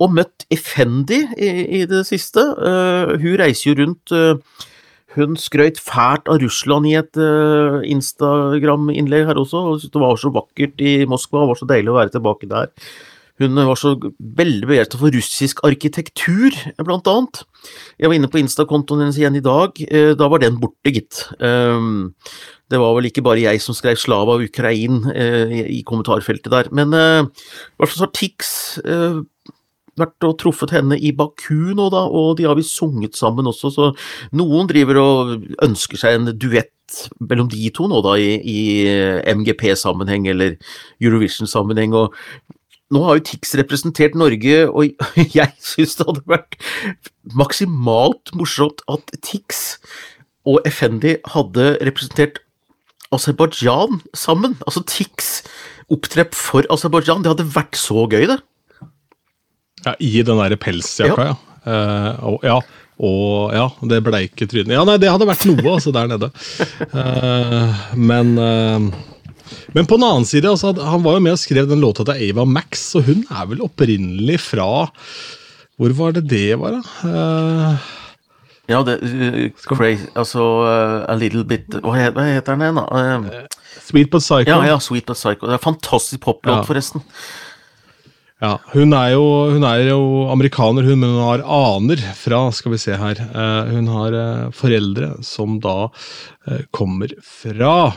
[0.03, 2.43] og møtt Effendi i, i det siste.
[2.43, 4.69] Eh, Hun reiser jo rundt eh,
[5.17, 10.33] hun skrøt fælt av Russland i et uh, Instagram-innlegg her også, og det var så
[10.33, 12.71] vakkert i Moskva, det var så deilig å være tilbake der.
[13.41, 17.43] Hun var så veldig begeistret for russisk arkitektur, blant annet.
[18.01, 21.25] Jeg var inne på Insta-kontoen hennes igjen i dag, uh, da var den borte, gitt.
[21.41, 22.13] Um,
[22.73, 26.93] det var vel ikke bare jeg som skrev 'Slava Ukrain' uh, i, kommentarfeltet der, men
[26.93, 28.53] i hvert fall har Tix
[29.99, 33.73] vært og truffet henne i Baku nå, da, og de har visst sunget sammen også,
[33.75, 33.91] så
[34.39, 36.71] noen driver og ønsker seg en duett
[37.21, 38.59] mellom de to nå, da, i, i
[39.37, 40.57] MGP-sammenheng eller
[41.03, 42.17] Eurovision-sammenheng, og
[42.93, 45.05] nå har jo Tix representert Norge, og
[45.39, 46.59] jeg syns det hadde vært
[47.39, 49.79] maksimalt morsomt at Tix
[50.49, 52.41] og Effendi hadde representert
[53.13, 54.57] Aserbajdsjan sammen.
[54.67, 55.43] Altså Tix
[55.93, 58.39] opptrepp for Aserbajdsjan, det hadde vært så gøy, det.
[59.83, 61.41] Ja, I den derre pelsjakka, ja.
[61.63, 62.61] Eh, og, ja.
[63.03, 64.75] Og ja, det bleike trynet.
[64.77, 66.29] Ja, nei, det hadde vært noe, altså, der nede.
[66.93, 68.87] Uh, men eh,
[69.75, 72.21] Men på den annen side, altså, han var jo med og skrev den låta til
[72.31, 74.69] Ava Max, og hun er vel opprinnelig fra
[75.81, 76.83] Hvor var det det var, da?
[77.09, 77.91] Uh,
[78.71, 82.85] Ja, det uh, crazy, Altså uh, A Little Bit Hva heter, den igjen, da?
[82.87, 83.47] Uh,
[83.83, 84.47] Sweet but Psycho.
[84.49, 85.47] ja, ja, Sweet But Psycho.
[85.49, 86.63] Det er en fantastisk poplåt, Ja.
[86.69, 87.03] forresten.
[88.43, 89.23] Ja, hun er, jo,
[89.55, 89.99] hun er jo
[90.33, 93.21] amerikaner, hun, men hun har aner fra Skal vi se her.
[93.71, 94.17] hun har
[94.57, 95.89] foreldre som da
[96.75, 97.93] kommer fra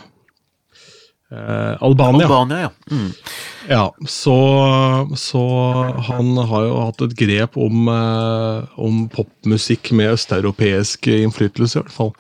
[1.36, 2.26] eh, Albania.
[2.26, 2.72] Albania, ja.
[2.92, 3.12] Mm.
[3.70, 4.36] Ja, så,
[5.18, 5.42] så
[6.08, 11.96] han har jo hatt et grep om, eh, om popmusikk med østeuropeisk innflytelse, i hvert
[11.96, 12.14] fall.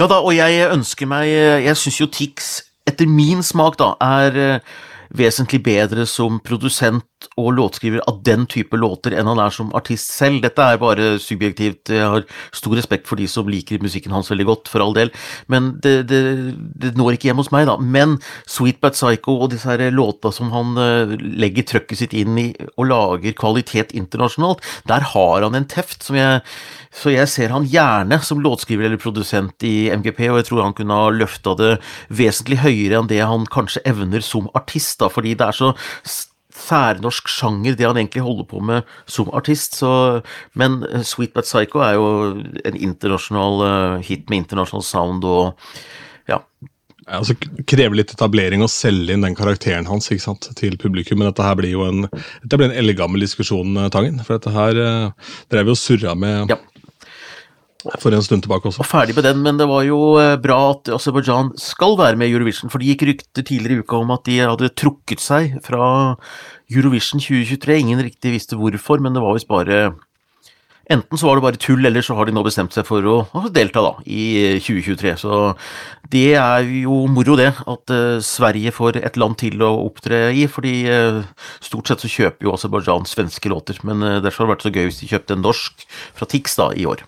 [0.00, 2.50] Ja da, og jeg ønsker meg Jeg syns jo Tix,
[2.88, 4.76] etter min smak, da, er eh,
[5.16, 7.04] vesentlig bedre som produsent
[7.38, 10.42] og låtskriver av den type låter enn han er som artist selv.
[10.44, 11.90] Dette er bare subjektivt.
[11.90, 15.10] Jeg har stor respekt for de som liker musikken hans veldig godt, for all del,
[15.50, 16.22] men det, det,
[16.78, 17.78] det når ikke hjem hos meg, da.
[17.78, 19.88] Men Sweet Bad Psycho og disse her
[20.34, 25.58] som han eh, legger trøkket sitt inn i og lager kvalitet internasjonalt, der har han
[25.58, 26.42] en teft som jeg
[26.94, 30.74] så jeg ser han gjerne som låtskriver eller produsent i MGP, og jeg tror han
[30.76, 31.72] kunne ha løfta det
[32.08, 35.72] vesentlig høyere enn det han kanskje evner som artist, da, fordi det er så
[36.58, 39.78] særnorsk sjanger, det han egentlig holder på med som artist.
[39.80, 39.92] Så,
[40.58, 42.08] men eh, Sweet But Psycho er jo
[42.64, 45.70] en internasjonal uh, hit med internasjonal sound og
[46.28, 46.42] ja.
[47.08, 51.22] Altså krever litt etablering å selge inn den karakteren hans ikke sant, til publikum.
[51.22, 54.20] Men dette her blir jo en, dette blir en eldgammel diskusjon, eh, Tangen.
[54.26, 56.60] For dette her uh, drev vi og surra med Ja.
[58.02, 58.82] For en stund tilbake også.
[58.82, 62.30] Og ferdig med den, men det var jo eh, bra at Aserbajdsjan skal være med
[62.30, 65.60] i Eurovision, for det gikk rykter tidligere i uka om at de hadde trukket seg
[65.64, 66.16] fra
[66.72, 67.78] Eurovision 2023.
[67.84, 69.92] Ingen riktig visste hvorfor, men det var visst bare
[70.88, 73.16] enten så var det bare tull, eller så har de nå bestemt seg for å,
[73.52, 75.12] delta da, i 2023.
[75.20, 75.40] Så
[76.10, 80.46] det er jo moro, det, at uh, Sverige får et land til å opptre i.
[80.48, 80.72] fordi
[81.60, 84.88] stort sett så kjøper jo Aserbajdsjan svenske låter, men derfor har det vært så gøy
[84.88, 85.86] hvis de kjøpte en norsk
[86.16, 87.04] fra Tix da, i år.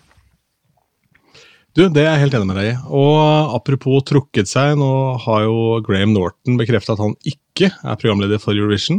[1.77, 2.77] Du, Det er jeg helt enig med deg i.
[2.91, 4.91] Og apropos trukket seg, nå
[5.23, 8.99] har jo Graham Norton bekrefta at han ikke er programleder for Eurovision.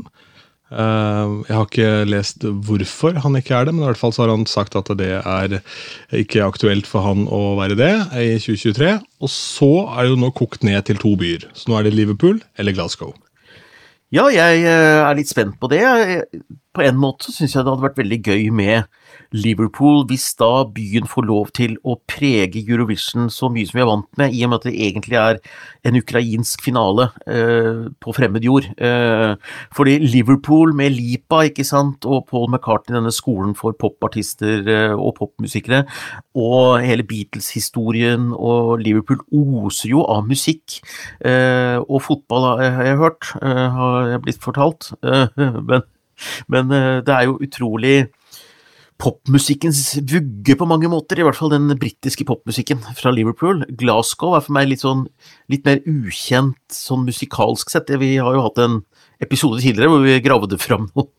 [0.72, 4.24] Eh, jeg har ikke lest hvorfor han ikke er det, men i hvert fall så
[4.24, 5.58] har han sagt at det er
[6.16, 8.94] ikke aktuelt for han å være det i 2023.
[9.20, 11.50] Og så er det jo nå kokt ned til to byer.
[11.52, 13.12] Så nå er det Liverpool eller Glasgow.
[14.16, 15.84] Ja, jeg eh, er litt spent på det.
[16.72, 18.88] På en måte så syns jeg det hadde vært veldig gøy med
[19.36, 23.90] Liverpool, hvis da byen får lov til å prege Eurovision så mye som vi er
[23.90, 25.40] vant med, i og med at det egentlig er
[25.88, 28.70] en ukrainsk finale eh, på fremmed jord.
[28.80, 29.36] Eh,
[29.76, 35.18] fordi Liverpool med Lipa ikke sant, og Paul McCartney, denne skolen for popartister eh, og
[35.20, 35.84] popmusikere,
[36.40, 40.80] og hele Beatles-historien og Liverpool oser jo av musikk.
[41.20, 44.94] Eh, og fotball har jeg hørt, eh, har jeg blitt fortalt.
[45.04, 45.28] Eh,
[45.68, 45.84] men,
[46.52, 46.72] men
[47.06, 47.96] det er jo utrolig
[49.02, 53.64] popmusikkens vugge på mange måter, i hvert fall den britiske popmusikken fra Liverpool.
[53.80, 55.08] Glasgow er for meg litt sånn
[55.52, 57.90] litt mer ukjent sånn musikalsk sett.
[58.02, 58.82] Vi har jo hatt en
[59.22, 61.10] episode tidligere hvor vi gravde fram noen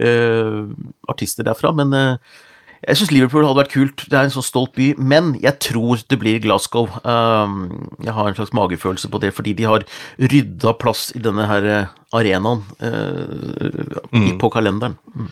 [0.00, 0.70] uh,
[1.12, 2.38] artister derfra, men uh,
[2.80, 4.04] jeg syns Liverpool hadde vært kult.
[4.08, 6.88] Det er en så stolt by, men jeg tror det blir Glasgow.
[7.04, 9.84] Um, jeg har en slags magefølelse på det, fordi de har
[10.32, 14.32] rydda plass i denne her eh, arenaen uh, mm.
[14.40, 14.96] på kalenderen.
[15.12, 15.28] Mm.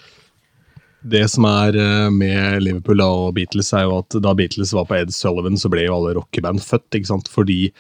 [1.09, 4.99] Det som er eh, med Liverpool og Beatles, er jo at da Beatles var på
[4.99, 6.91] Ed Sullivan, så ble jo alle rockeband født.
[6.99, 7.31] ikke sant?
[7.33, 7.71] Fordi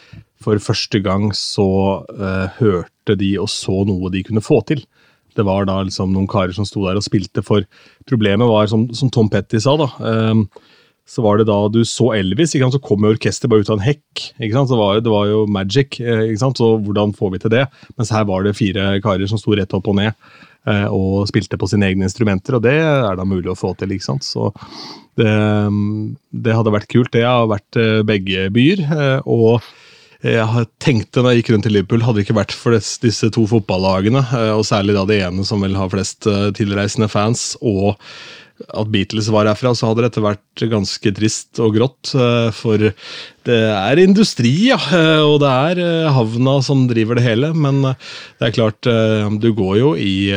[0.40, 1.68] for første gang så
[2.08, 4.84] uh, hørte de og så noe de kunne få til.
[5.38, 7.66] Det var da liksom noen karer som sto der og spilte, for
[8.10, 10.48] problemet var, som, som Tom Petty sa, da um,
[11.08, 12.76] så var det da du så Elvis, ikke sant?
[12.76, 14.26] så kom orkesteret bare ut av en hekk.
[14.36, 14.68] ikke sant?
[14.68, 15.96] Så var, det var jo magic.
[16.02, 16.60] ikke sant?
[16.60, 17.62] Så hvordan får vi til det?
[17.96, 20.12] Mens her var det fire karer som sto rett opp og ned.
[20.68, 23.94] Eh, og spilte på sine egne instrumenter, og det er da mulig å få til.
[23.96, 24.26] ikke sant?
[24.26, 24.50] Så
[25.16, 25.32] det,
[26.44, 27.12] det hadde vært kult.
[27.14, 28.84] Det har vært eh, begge byer.
[28.84, 29.64] Eh, og
[30.24, 33.44] jeg tenkte da jeg gikk rundt i Liverpool, hadde det ikke vært for disse to
[33.50, 34.24] fotballagene,
[34.56, 36.26] og særlig da det ene som vil ha flest
[36.58, 37.94] tilreisende fans, og
[38.74, 42.12] at Beatles var herfra, så hadde dette vært ganske trist og grått.
[42.18, 42.82] Eh, for
[43.48, 47.52] det er industri, ja, eh, og det er eh, havna som driver det hele.
[47.54, 48.88] Men det er klart,
[49.42, 50.30] du går jo i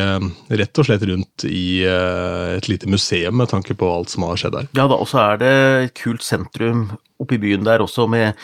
[0.51, 4.59] rett og slett rundt i et lite museum med tanke på alt som har skjedd
[4.59, 4.69] her.
[4.77, 5.55] Ja da, og så er det
[5.87, 6.91] et kult sentrum
[7.21, 8.37] oppe i byen der også, med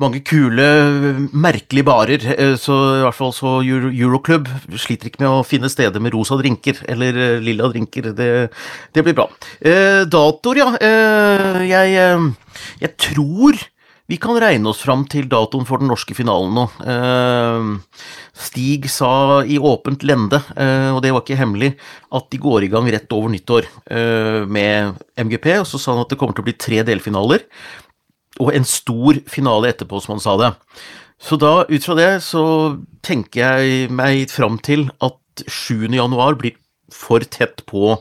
[0.00, 0.68] mange kule,
[1.32, 2.24] merkelige barer.
[2.36, 4.48] Eh, så i hvert fall så Euroclub
[4.80, 8.12] sliter ikke med å finne steder med rosa drinker eller eh, lilla drinker.
[8.16, 8.30] Det,
[8.94, 9.28] det blir bra.
[9.60, 10.70] Eh, datoer, ja.
[10.80, 13.60] Eh, jeg, eh, jeg, tror
[14.10, 16.64] vi kan regne oss fram til datoen for den norske finalen nå.
[18.36, 20.40] Stig sa i åpent lende,
[20.92, 21.70] og det var ikke hemmelig,
[22.12, 23.70] at de går i gang rett over nyttår
[24.52, 25.46] med MGP.
[25.62, 27.46] Og så sa han at det kommer til å bli tre delfinaler
[28.40, 30.52] og en stor finale etterpå, som han sa det.
[31.22, 32.44] Så da, ut fra det, så
[33.04, 35.86] tenker jeg meg fram til at 7.
[35.94, 36.56] januar blir
[36.92, 37.92] for tett på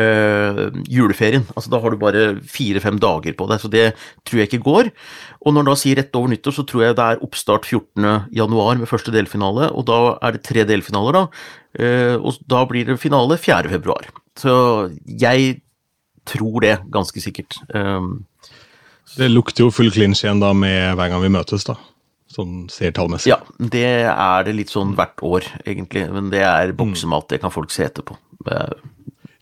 [0.00, 1.44] øh, juleferien.
[1.54, 3.84] Altså Da har du bare fire-fem dager på deg, så det
[4.24, 4.90] tror jeg ikke går.
[5.42, 8.08] Og når han da sier rett over nyttår, så tror jeg det er oppstart 14.
[8.34, 11.26] januar med første delfinale, og da er det tre delfinaler, da.
[11.76, 13.68] Øh, og da blir det finale 4.
[13.76, 14.08] februar.
[14.36, 14.56] Så
[15.06, 15.60] jeg
[16.26, 17.60] tror det, ganske sikkert.
[17.74, 18.26] Um,
[19.14, 21.76] det lukter jo full clinch igjen da med hver gang vi møtes, da.
[22.32, 23.30] Sånn seertallmessig.
[23.30, 26.08] Ja, det er det litt sånn hvert år, egentlig.
[26.12, 28.18] Men det er boksemat, det kan folk se etterpå.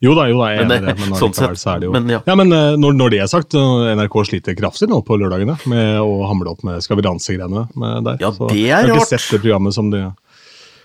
[0.05, 1.95] Jo da, jo da, jeg er enig i det, men sånn sett, er det jo
[1.95, 2.21] men, ja.
[2.29, 2.35] ja.
[2.37, 6.27] men eh, når, når, det er sagt, NRK sliter kraftig nå på lørdagene med å
[6.29, 8.19] hamle opp med Skal vi danse-greiene der.
[8.21, 8.59] Ja, det er rart.
[8.59, 10.05] Jeg har ikke sett det programmet som de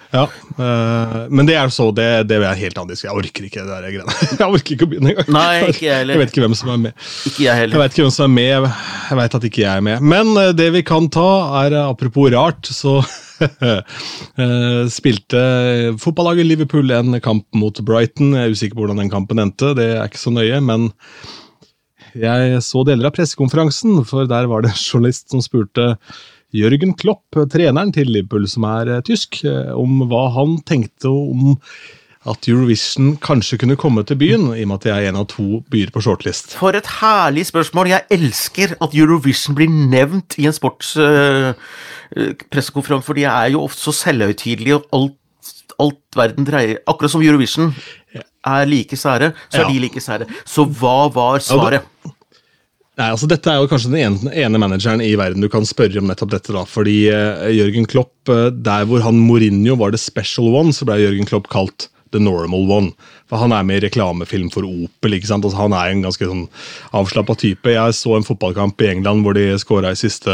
[0.09, 3.03] ja, øh, men det er så, det, det er helt annet.
[3.03, 4.15] Jeg orker ikke det der greiene.
[4.39, 5.29] Jeg orker ikke å begynne engang.
[5.35, 6.15] Nei, ikke jeg heller.
[6.15, 7.03] Jeg vet ikke hvem som er med.
[7.29, 7.75] Ikke Jeg heller.
[7.75, 8.69] Jeg vet ikke hvem som er med,
[9.09, 10.07] jeg vet at ikke jeg er med.
[10.15, 11.27] Men øh, det vi kan ta,
[11.61, 12.99] er øh, apropos rart, så
[14.99, 15.41] spilte
[16.01, 18.33] fotballaget Liverpool en kamp mot Brighton.
[18.33, 20.89] Jeg er usikker på hvordan den kampen endte, det er ikke så nøye, men
[22.17, 25.93] jeg så deler av pressekonferansen, for der var det en journalist som spurte
[26.55, 31.57] Jørgen Klopp, treneren til Liverpool, som er eh, tysk, eh, om hva han tenkte om
[32.29, 35.27] at Eurovision kanskje kunne komme til byen, i og med at det er en av
[35.31, 36.47] to byer på shortlist.
[36.59, 37.87] For et herlig spørsmål!
[37.93, 43.81] Jeg elsker at Eurovision blir nevnt i en sportspressekonferanse, uh, for de er jo ofte
[43.85, 45.15] så selvhøytidelige, og alt,
[45.79, 47.67] alt verden dreier Akkurat som Eurovision
[48.13, 49.63] er like sære, så Ja.
[49.63, 50.25] er de like sære.
[50.45, 51.81] Så hva var svaret?
[52.99, 56.09] Nei, altså Dette er jo kanskje den ene, manageren i verden du kan spørre om
[56.09, 56.51] nettopp dette.
[56.51, 60.87] da, fordi eh, Jørgen Klopp, eh, der hvor han Mourinho var the special one, så
[60.87, 62.91] ble Jørgen Klopp kalt the normal one.
[63.31, 65.13] Han er med i reklamefilm for Opel.
[65.17, 65.45] ikke sant?
[65.45, 66.45] Altså, han er en ganske sånn
[66.97, 67.69] avslappa type.
[67.75, 70.33] Jeg så en fotballkamp i England hvor de skåra i siste,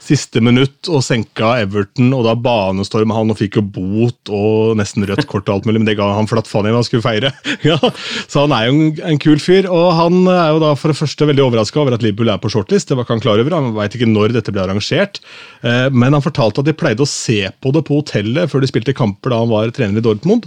[0.00, 5.06] siste minutt og senka Everton, og da banestorma han og fikk jo bot og nesten
[5.08, 7.32] rødt kort og alt mulig, men det ga han flatt faen i han skulle feire.
[7.70, 7.76] ja.
[8.30, 10.98] Så han er jo en, en kul fyr, og han er jo da for det
[11.00, 12.88] første veldig overraska over at Liverpool er på shortlist.
[12.90, 15.20] Det var ikke han klar over, han veit ikke når dette ble arrangert.
[15.66, 18.70] Eh, Men han fortalte at de pleide å se på det på hotellet før de
[18.70, 20.46] spilte kamper da han var trener i Dortmund.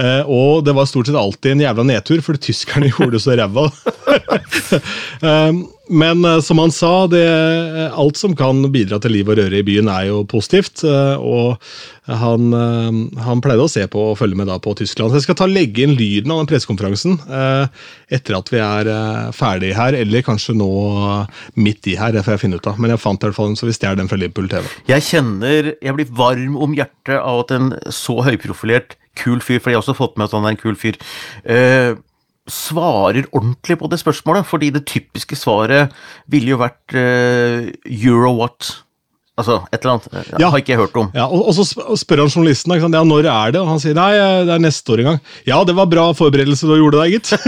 [0.00, 3.36] Eh, Og det var stort sett alltid en jævla nedtur, fordi tyskerne gjorde det så
[3.38, 3.68] ræva.
[5.22, 7.24] Um, Men eh, som han sa, det,
[7.98, 10.84] alt som kan bidra til liv og røre i byen, er jo positivt.
[10.86, 11.58] eh, Og
[12.06, 15.10] han, eh, han pleide å se på og følge med da på Tyskland.
[15.10, 17.66] Så jeg skal ta legge inn lyden av den pressekonferansen eh,
[18.14, 20.70] etter at vi er eh, ferdig her, eller kanskje nå
[21.08, 22.14] eh, midt i her.
[22.14, 22.78] Det får jeg finne ut av.
[22.78, 24.70] Men jeg fant i hvert fall en, så vi stjeler den fra Liverpool TV.
[24.94, 29.70] Jeg kjenner Jeg blir varm om hjertet av at en så høyprofilert, kul fyr, for
[29.70, 30.98] jeg har også fått med at han er en kul fyr,
[31.44, 31.94] eh,
[32.50, 34.48] svarer ordentlig på det spørsmålet.
[34.48, 35.94] Fordi det typiske svaret
[36.30, 38.80] ville jo vært eh, Eurowatt.
[39.40, 40.08] Altså et eller annet.
[40.30, 40.50] Jeg Ja.
[40.52, 41.10] har ikke hørt om.
[41.16, 41.64] Ja, og, og så
[41.96, 44.92] spør han journalisten ja, når er det, og han sier nei, eh, det er neste
[44.92, 45.20] år en gang.
[45.48, 47.32] Ja, det var bra forberedelse du gjorde der, gitt.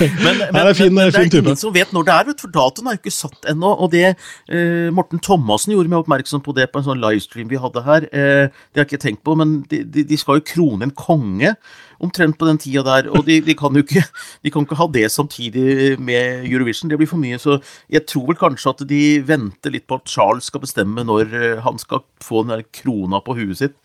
[0.00, 1.40] Men, men, det er fin- men det er type.
[1.44, 3.70] ingen som vet når det er, vet for datoen er jo ikke satt ennå.
[3.84, 7.60] Og det eh, Morten Thomassen gjorde meg oppmerksom på det på en sånn livestream vi
[7.60, 8.06] hadde her.
[8.10, 10.94] Eh, det har jeg ikke tenkt på, men de, de, de skal jo krone en
[10.96, 11.54] konge
[12.00, 13.10] omtrent på den tida der.
[13.12, 14.04] Og de, de kan jo ikke,
[14.44, 17.40] de kan ikke ha det samtidig med Eurovision, det blir for mye.
[17.40, 17.58] Så
[17.92, 21.60] jeg tror vel kanskje at de venter litt på at Charles skal bestemme når eh,
[21.64, 23.78] han skal få den der krona på huet sitt.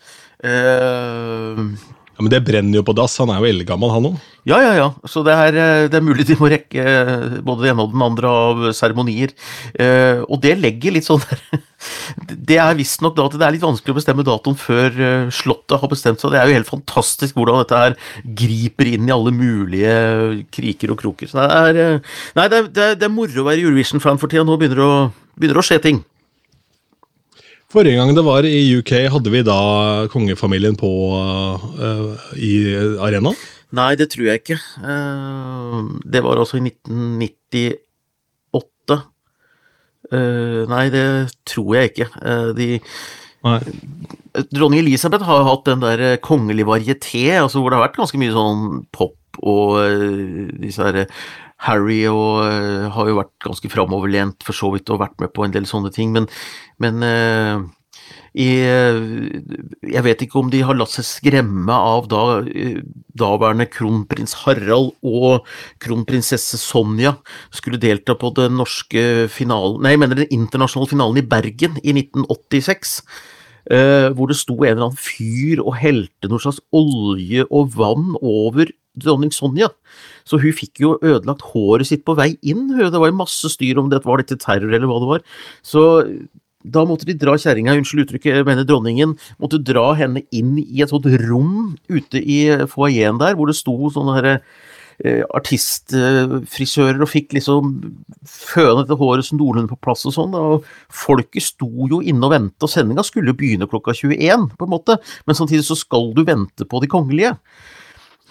[0.44, 1.62] Eh,
[2.16, 3.18] Ja, Men det brenner jo på dass.
[3.20, 4.20] Han er jo eldgammel, han òg.
[4.48, 4.88] ja, ja, ja.
[5.04, 7.92] Så det er, eh, det er mulig de må rekke eh, både det ene og
[7.92, 9.34] den andre av seremonier.
[9.74, 11.42] Eh, og det legger litt sånn der
[12.48, 15.76] Det er visstnok da at det er litt vanskelig å bestemme datoen før eh, Slottet
[15.82, 16.32] har bestemt seg.
[16.32, 19.94] Det er jo helt fantastisk hvordan dette her griper inn i alle mulige
[20.56, 21.28] kriker og kroker.
[21.28, 22.02] Så det er,
[22.38, 24.46] nei, det er, det er, moro å være Eurovision-fan for tida.
[24.46, 25.00] Nå begynner det å,
[25.36, 26.00] begynner å skje ting.
[27.76, 29.58] Forrige gang det var i UK, hadde vi da
[30.08, 32.72] kongefamilien på uh, i
[33.04, 33.36] arenaen?
[33.76, 34.56] Nei, det tror jeg ikke.
[34.80, 38.96] Uh, det var altså i 1998.
[40.08, 41.04] Uh, nei, det
[41.44, 42.08] tror jeg ikke.
[42.22, 42.80] Eh, de,
[43.46, 43.60] Nei.
[44.52, 48.20] Dronning Elisabeth har hatt den der eh, kongelig varieté, altså hvor det har vært ganske
[48.20, 48.64] mye sånn
[48.94, 51.12] pop og eh, disse her eh,
[51.64, 55.46] Harry og uh, har jo vært ganske framoverlent for så vidt og vært med på
[55.46, 56.28] en del sånne ting, men,
[56.82, 57.64] men uh,
[58.36, 58.98] i, eh,
[59.88, 62.42] jeg vet ikke om de har latt seg skremme av da
[63.16, 65.46] daværende kronprins Harald og
[65.80, 67.14] kronprinsesse Sonja
[67.48, 71.96] skulle delta på den norske finalen Nei, jeg mener den internasjonale finalen i Bergen i
[71.96, 73.00] 1986.
[73.66, 78.12] Uh, hvor det sto en eller annen fyr og helte noe slags olje og vann
[78.20, 78.68] over
[79.00, 79.72] dronning Sonja.
[80.26, 82.68] Så hun fikk jo ødelagt håret sitt på vei inn.
[82.74, 85.24] Det var masse styr om det var dette terror eller hva det var.
[85.62, 85.86] Så
[86.66, 90.82] da måtte de dra kjerringa, unnskyld uttrykket, jeg mener dronningen, måtte dra henne inn i
[90.82, 94.34] et sånt rom ute i foajeen der, hvor det sto sånne herre
[94.98, 97.76] eh, artistfrisører og fikk liksom
[98.26, 100.34] føne dette håret som noenlunde på plass og sånn.
[100.34, 104.66] og Folket sto jo inne og ventet, og sendinga skulle jo begynne klokka 21, på
[104.66, 104.98] en måte,
[105.28, 107.36] men samtidig så skal du vente på de kongelige.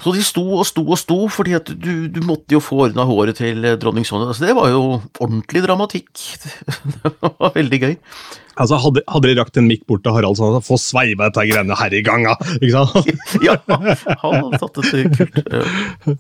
[0.04, 3.06] Så de sto og sto og sto, fordi at du, du måtte jo få ordna
[3.08, 4.34] håret til eh, dronning Sonja.
[4.36, 4.82] Så det var jo
[5.24, 6.12] ordentlig dramatikk.
[6.96, 7.96] Det var veldig gøy.
[8.56, 11.44] Altså, Hadde, hadde de rakt en mikk bort til Harald sånn at få sveiva dette
[11.48, 12.28] greiene her i gang!
[12.60, 13.10] Ikke sant?
[13.46, 16.16] Ja, han hadde tatt det så kult.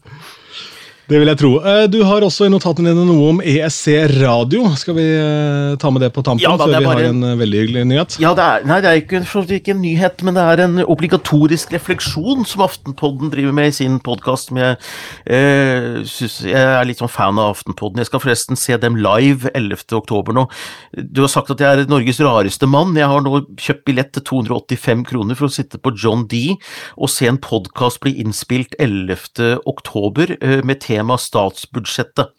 [1.05, 1.49] Det vil jeg tro.
[1.61, 4.63] Eh, Du har også i notatene dine noe om ESC radio.
[4.79, 7.19] Skal vi eh, ta med det på tampen Ja, da, før det vi har en
[7.27, 8.15] eh, veldig hyggelig nyhet?
[8.23, 9.21] Ja, det er, nei, det er ikke,
[9.59, 13.99] ikke en nyhet, men det er en obligatorisk refleksjon som Aftenpodden driver med i sin
[14.01, 14.49] podkast.
[14.57, 14.79] Jeg,
[15.29, 18.01] eh, jeg er litt sånn fan av Aftenpodden.
[18.01, 19.85] Jeg skal forresten se dem live 11.
[19.99, 20.47] oktober nå.
[20.97, 22.97] Du har sagt at jeg er Norges rareste mann.
[22.97, 26.55] Jeg har nå kjøpt billett til 285 kroner for å sitte på John D
[26.97, 29.61] og se en podkast bli innspilt 11.
[29.69, 32.31] oktober TV med tema statsbudsjettet.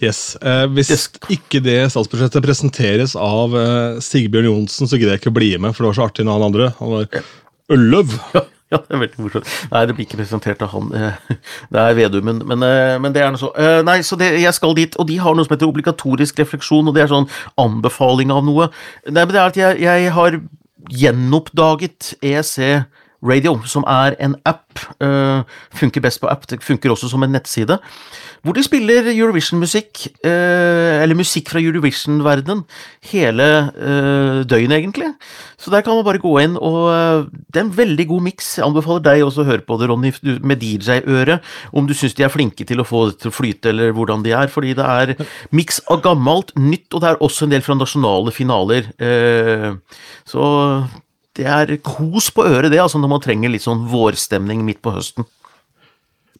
[0.00, 0.36] Yes.
[0.40, 5.38] Eh, hvis ikke det statsbudsjettet presenteres av eh, Sigbjørn Johnsen, så gidder jeg ikke å
[5.40, 7.20] bli med, for det var så artig når han andre Han var
[7.76, 8.16] Ølløv!
[8.70, 9.48] Ja, ja, det er veldig morsomt.
[9.72, 10.92] Nei, det blir ikke presentert av han.
[11.74, 13.48] Det er Vedumen, men, eh, men det er noe så.
[13.58, 16.86] Eh, Nei, så det, jeg skal dit, og de har noe som heter obligatorisk refleksjon,
[16.86, 17.26] og det er sånn
[17.58, 18.68] anbefaling av noe.
[19.08, 20.38] Nei, men det er at jeg, jeg har
[21.00, 22.86] gjenoppdaget EEC
[23.20, 24.64] Radio, som er en app.
[25.02, 25.44] Uh,
[25.76, 27.76] funker best på app, det funker også som en nettside.
[28.40, 32.62] Hvor de spiller Eurovision-musikk, uh, eller musikk fra Eurovision-verdenen,
[33.10, 35.10] hele uh, døgnet, egentlig.
[35.60, 38.54] Så der kan man bare gå inn, og det er en veldig god miks.
[38.56, 41.40] Jeg anbefaler deg også å høre på det, Ronny, med DJ-øre,
[41.76, 44.24] om du syns de er flinke til å få det til å flyte, eller hvordan
[44.24, 44.48] de er.
[44.48, 45.14] Fordi det er
[45.52, 48.88] miks av gammelt, nytt, og det er også en del fra nasjonale finaler.
[50.24, 50.48] Så
[51.40, 54.92] det er kos på øret, det, altså når man trenger litt sånn vårstemning midt på
[54.92, 55.28] høsten.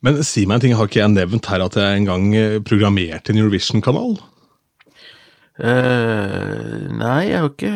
[0.05, 2.59] Men si meg en ting, har ikke jeg nevnt her at jeg en gang eh,
[2.65, 4.15] programmerte en Eurovision-kanal?
[5.61, 7.73] Uh, nei, jeg har ikke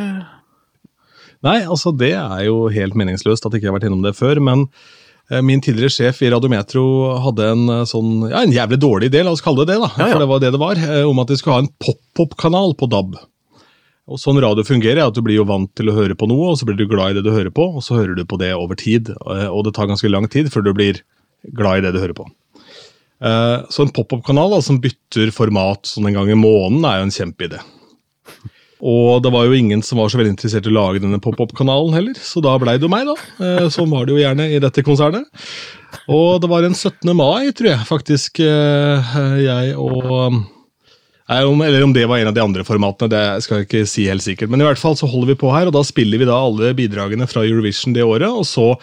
[1.44, 4.40] Nei, altså det er jo helt meningsløst at jeg ikke har vært innom det før,
[4.40, 6.84] men uh, min tidligere sjef i Radiometro
[7.26, 10.08] hadde en sånn, ja, en jævlig dårlig idé, la oss kalle det det, da, ja,
[10.08, 10.14] ja.
[10.14, 13.20] for det var det det var, om at de skulle ha en pop-opp-kanal på DAB.
[14.04, 16.52] Og Sånn radio fungerer, er at du blir jo vant til å høre på noe,
[16.52, 18.36] og så blir du glad i det du hører på, og så hører du på
[18.40, 19.08] det over tid.
[19.16, 21.00] Eh, og det tar ganske lang tid før du blir
[21.56, 22.26] glad i det du hører på.
[23.24, 27.16] Eh, så en pop-opp-kanal som bytter format sånn en gang i måneden, er jo en
[27.16, 27.62] kjempeidé.
[28.84, 31.96] Og det var jo ingen som var så veldig interessert i å lage denne pop-opp-kanalen
[31.96, 33.16] heller, så da blei det jo meg, da.
[33.40, 35.24] Eh, sånn var det jo gjerne i dette konsernet.
[36.12, 37.08] Og det var en 17.
[37.16, 40.42] mai, tror jeg faktisk, jeg og
[41.28, 44.24] eller om det var en av de andre formatene, det skal jeg ikke si helt
[44.24, 44.50] sikkert.
[44.52, 46.74] Men i hvert fall så holder vi på her, og da spiller vi da alle
[46.76, 48.28] bidragene fra Eurovision det året.
[48.28, 48.74] Og så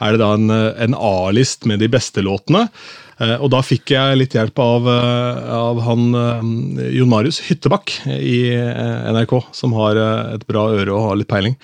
[0.00, 2.70] er det da en, en A-list med de beste låtene.
[3.20, 7.92] Eh, og da fikk jeg litt hjelp av, eh, av han eh, Jon Marius Hyttebakk
[8.16, 11.56] i NRK, som har et bra øre og har litt peiling.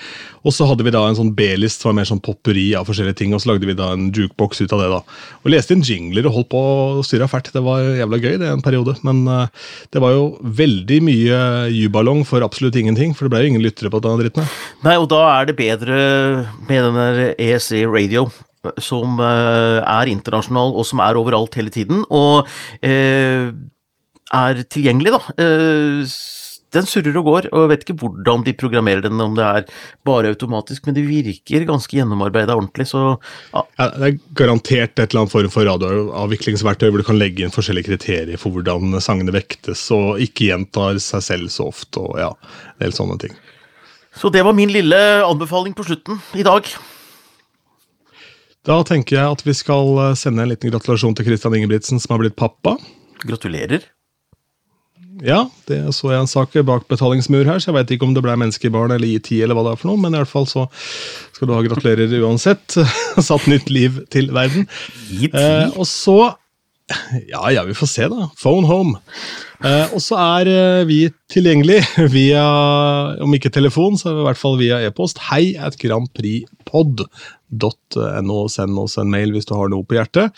[0.47, 3.19] Og så hadde vi da en sånn B-list som var mer sånn popperi av forskjellige
[3.23, 4.91] ting, og så lagde vi da en jukebox ut av det.
[4.93, 5.01] da.
[5.43, 6.63] Og leste inn jingler og holdt på
[7.01, 7.51] å styre fælt.
[7.57, 10.29] Det var jævla gøy det en periode, men det var jo
[10.61, 11.41] veldig mye
[11.75, 14.47] jubalong for absolutt ingenting, for det ble jo ingen lyttere på denne dritten.
[14.87, 15.97] Nei, og da er det bedre
[16.69, 18.29] med den der ESE Radio
[18.83, 22.49] som eh, er internasjonal, og som er overalt hele tiden, og
[22.85, 23.53] eh,
[24.35, 25.37] er tilgjengelig, da.
[25.43, 26.17] Eh,
[26.75, 29.69] den surrer og går, og jeg vet ikke hvordan de programmerer den, om det er
[30.07, 33.05] bare automatisk, men det virker ganske gjennomarbeida ordentlig, så
[33.55, 33.63] ja.
[33.79, 33.87] ja.
[33.95, 37.93] Det er garantert et eller annet form for radioavviklingsverktøy hvor du kan legge inn forskjellige
[37.93, 42.33] kriterier for hvordan sangene vektes, og ikke gjentar seg selv så ofte, og ja,
[42.75, 43.39] en del sånne ting.
[44.17, 46.67] Så det var min lille anbefaling på slutten i dag.
[48.67, 52.17] Da tenker jeg at vi skal eh, sende en liten gratulasjon til Christian Ingebrigtsen, som
[52.17, 52.75] har blitt pappa.
[53.23, 53.85] Gratulerer.
[55.25, 58.25] Ja, det så jeg en sak bak betalingsmur her, så jeg veit ikke om det
[58.25, 60.67] ble menneskebarn eller IT, eller hva det er for noe, men i alle fall så
[61.33, 62.77] skal du ha gratulerer uansett.
[63.29, 64.67] Satt nytt liv til verden.
[65.31, 66.35] Eh, og så
[67.27, 68.29] Ja, ja, vi får se, da.
[68.39, 69.01] Phone home.
[69.65, 71.01] Eh, og så er eh, vi
[71.33, 71.81] tilgjengelig
[72.17, 72.45] via,
[73.25, 75.23] om ikke telefon, så i hvert fall via e-post.
[75.31, 75.79] Hei at
[77.51, 78.49] grandprixpod.no.
[78.49, 80.33] Send oss en mail hvis du har noe på hjertet.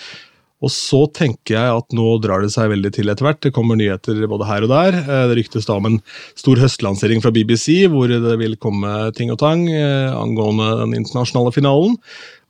[0.59, 3.41] Og så tenker jeg at nå drar det seg veldig til etter hvert.
[3.41, 4.97] Det kommer nyheter både her og der.
[4.99, 6.01] Eh, det ryktes da om en
[6.35, 11.55] stor høstlansering fra BBC, hvor det vil komme ting og tang eh, angående den internasjonale
[11.55, 11.95] finalen.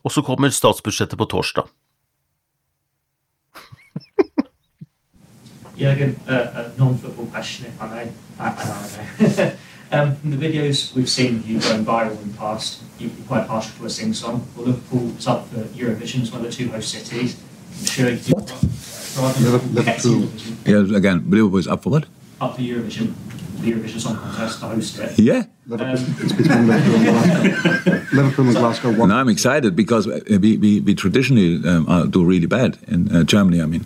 [0.07, 1.69] Og så kommer statsbudsjettet på torsdag.
[5.79, 9.51] Jørgen, uh, uh, non-football question, if I may.
[9.91, 13.11] I, I um, from the videos we've seen you going viral in the past, you're
[13.27, 14.47] quite partial to a sing-song.
[14.57, 17.41] Well, Liverpool is up for Eurovision, it's one of the two host cities.
[17.81, 18.53] I'm sure you what?
[19.41, 20.29] Liverpool.
[20.65, 22.07] Yeah, again, Liverpool is up for what?
[22.41, 23.15] Up for Eurovision.
[23.61, 25.19] The Eurovision Song Contest to host it.
[25.19, 25.43] Yeah.
[25.69, 25.81] Um,
[26.21, 28.07] it's between Liverpool and Glasgow.
[28.13, 29.03] Liverpool and Glasgow.
[29.03, 33.61] And I'm excited because we, we, we traditionally um, do really bad in uh, Germany,
[33.61, 33.85] I mean.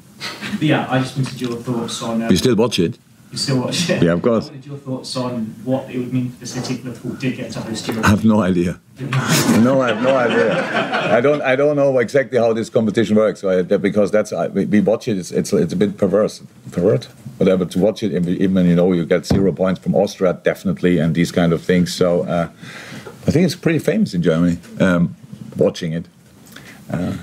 [0.52, 2.22] But yeah, I just wanted your thoughts on.
[2.22, 2.98] Um, you still watch it?
[3.32, 4.02] You still watch it?
[4.02, 4.44] Yeah, of course.
[4.44, 7.36] What wanted your thoughts on what it would mean for the city if Liverpool did
[7.36, 8.04] get to host Europe.
[8.04, 8.78] I have no idea.
[9.00, 11.16] no, I have no idea.
[11.16, 11.40] I don't.
[11.40, 13.42] I don't know exactly how this competition works.
[13.42, 13.66] Right?
[13.66, 15.16] Because that's we, we watch it.
[15.16, 17.04] It's, it's it's a bit perverse, pervert,
[17.38, 17.64] whatever.
[17.64, 21.14] To watch it, even when you know you get zero points from Austria, definitely, and
[21.14, 21.94] these kind of things.
[21.94, 22.50] So uh,
[23.26, 24.58] I think it's pretty famous in Germany.
[24.78, 25.16] Um,
[25.56, 26.04] watching it.
[26.90, 27.16] Uh,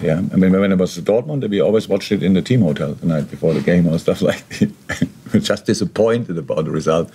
[0.00, 2.94] yeah, I mean, when it was Dortmund, we always watched it in the team hotel
[2.94, 5.08] the night before the game or stuff like that.
[5.40, 7.10] Just disappointed about the result.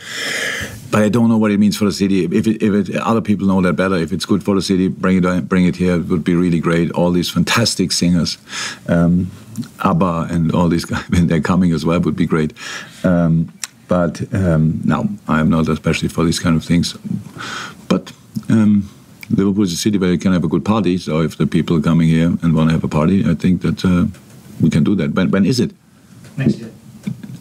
[0.89, 2.25] But I don't know what it means for the city.
[2.25, 4.87] If, it, if it, other people know that better, if it's good for the city,
[4.87, 5.95] bring it bring it here.
[5.95, 6.91] It would be really great.
[6.91, 8.37] All these fantastic singers,
[8.87, 9.31] um,
[9.83, 12.53] ABBA and all these guys, when they're coming as well, would be great.
[13.03, 13.51] Um,
[13.87, 16.97] but um, no, I'm not especially for these kind of things.
[17.89, 18.13] But
[18.49, 18.89] um,
[19.29, 20.97] Liverpool is a city where you can have a good party.
[20.97, 23.61] So if the people are coming here and want to have a party, I think
[23.61, 24.05] that uh,
[24.61, 25.13] we can do that.
[25.13, 25.71] When, when is it?
[26.37, 26.70] Next year.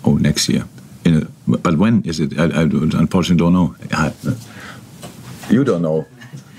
[0.05, 0.65] Oh, next year.
[1.07, 2.39] A, but when is it?
[2.39, 3.75] I, I, unfortunately don't know.
[3.93, 4.13] I,
[5.51, 6.07] you don't know.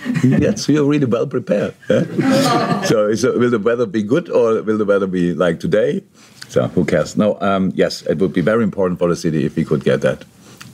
[0.24, 1.76] yes, you're really well prepared.
[1.88, 6.04] so, is, uh, will the weather be good or will the weather be like today?
[6.50, 7.16] So, who cares?
[7.16, 10.02] No, um, yes, it would be very important for the city if we could get
[10.02, 10.26] that,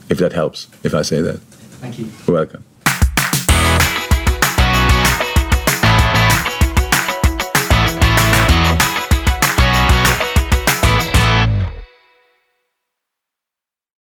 [0.08, 1.38] if that helps, if I say that.
[1.80, 2.08] Thank you.
[2.26, 2.64] You're welcome.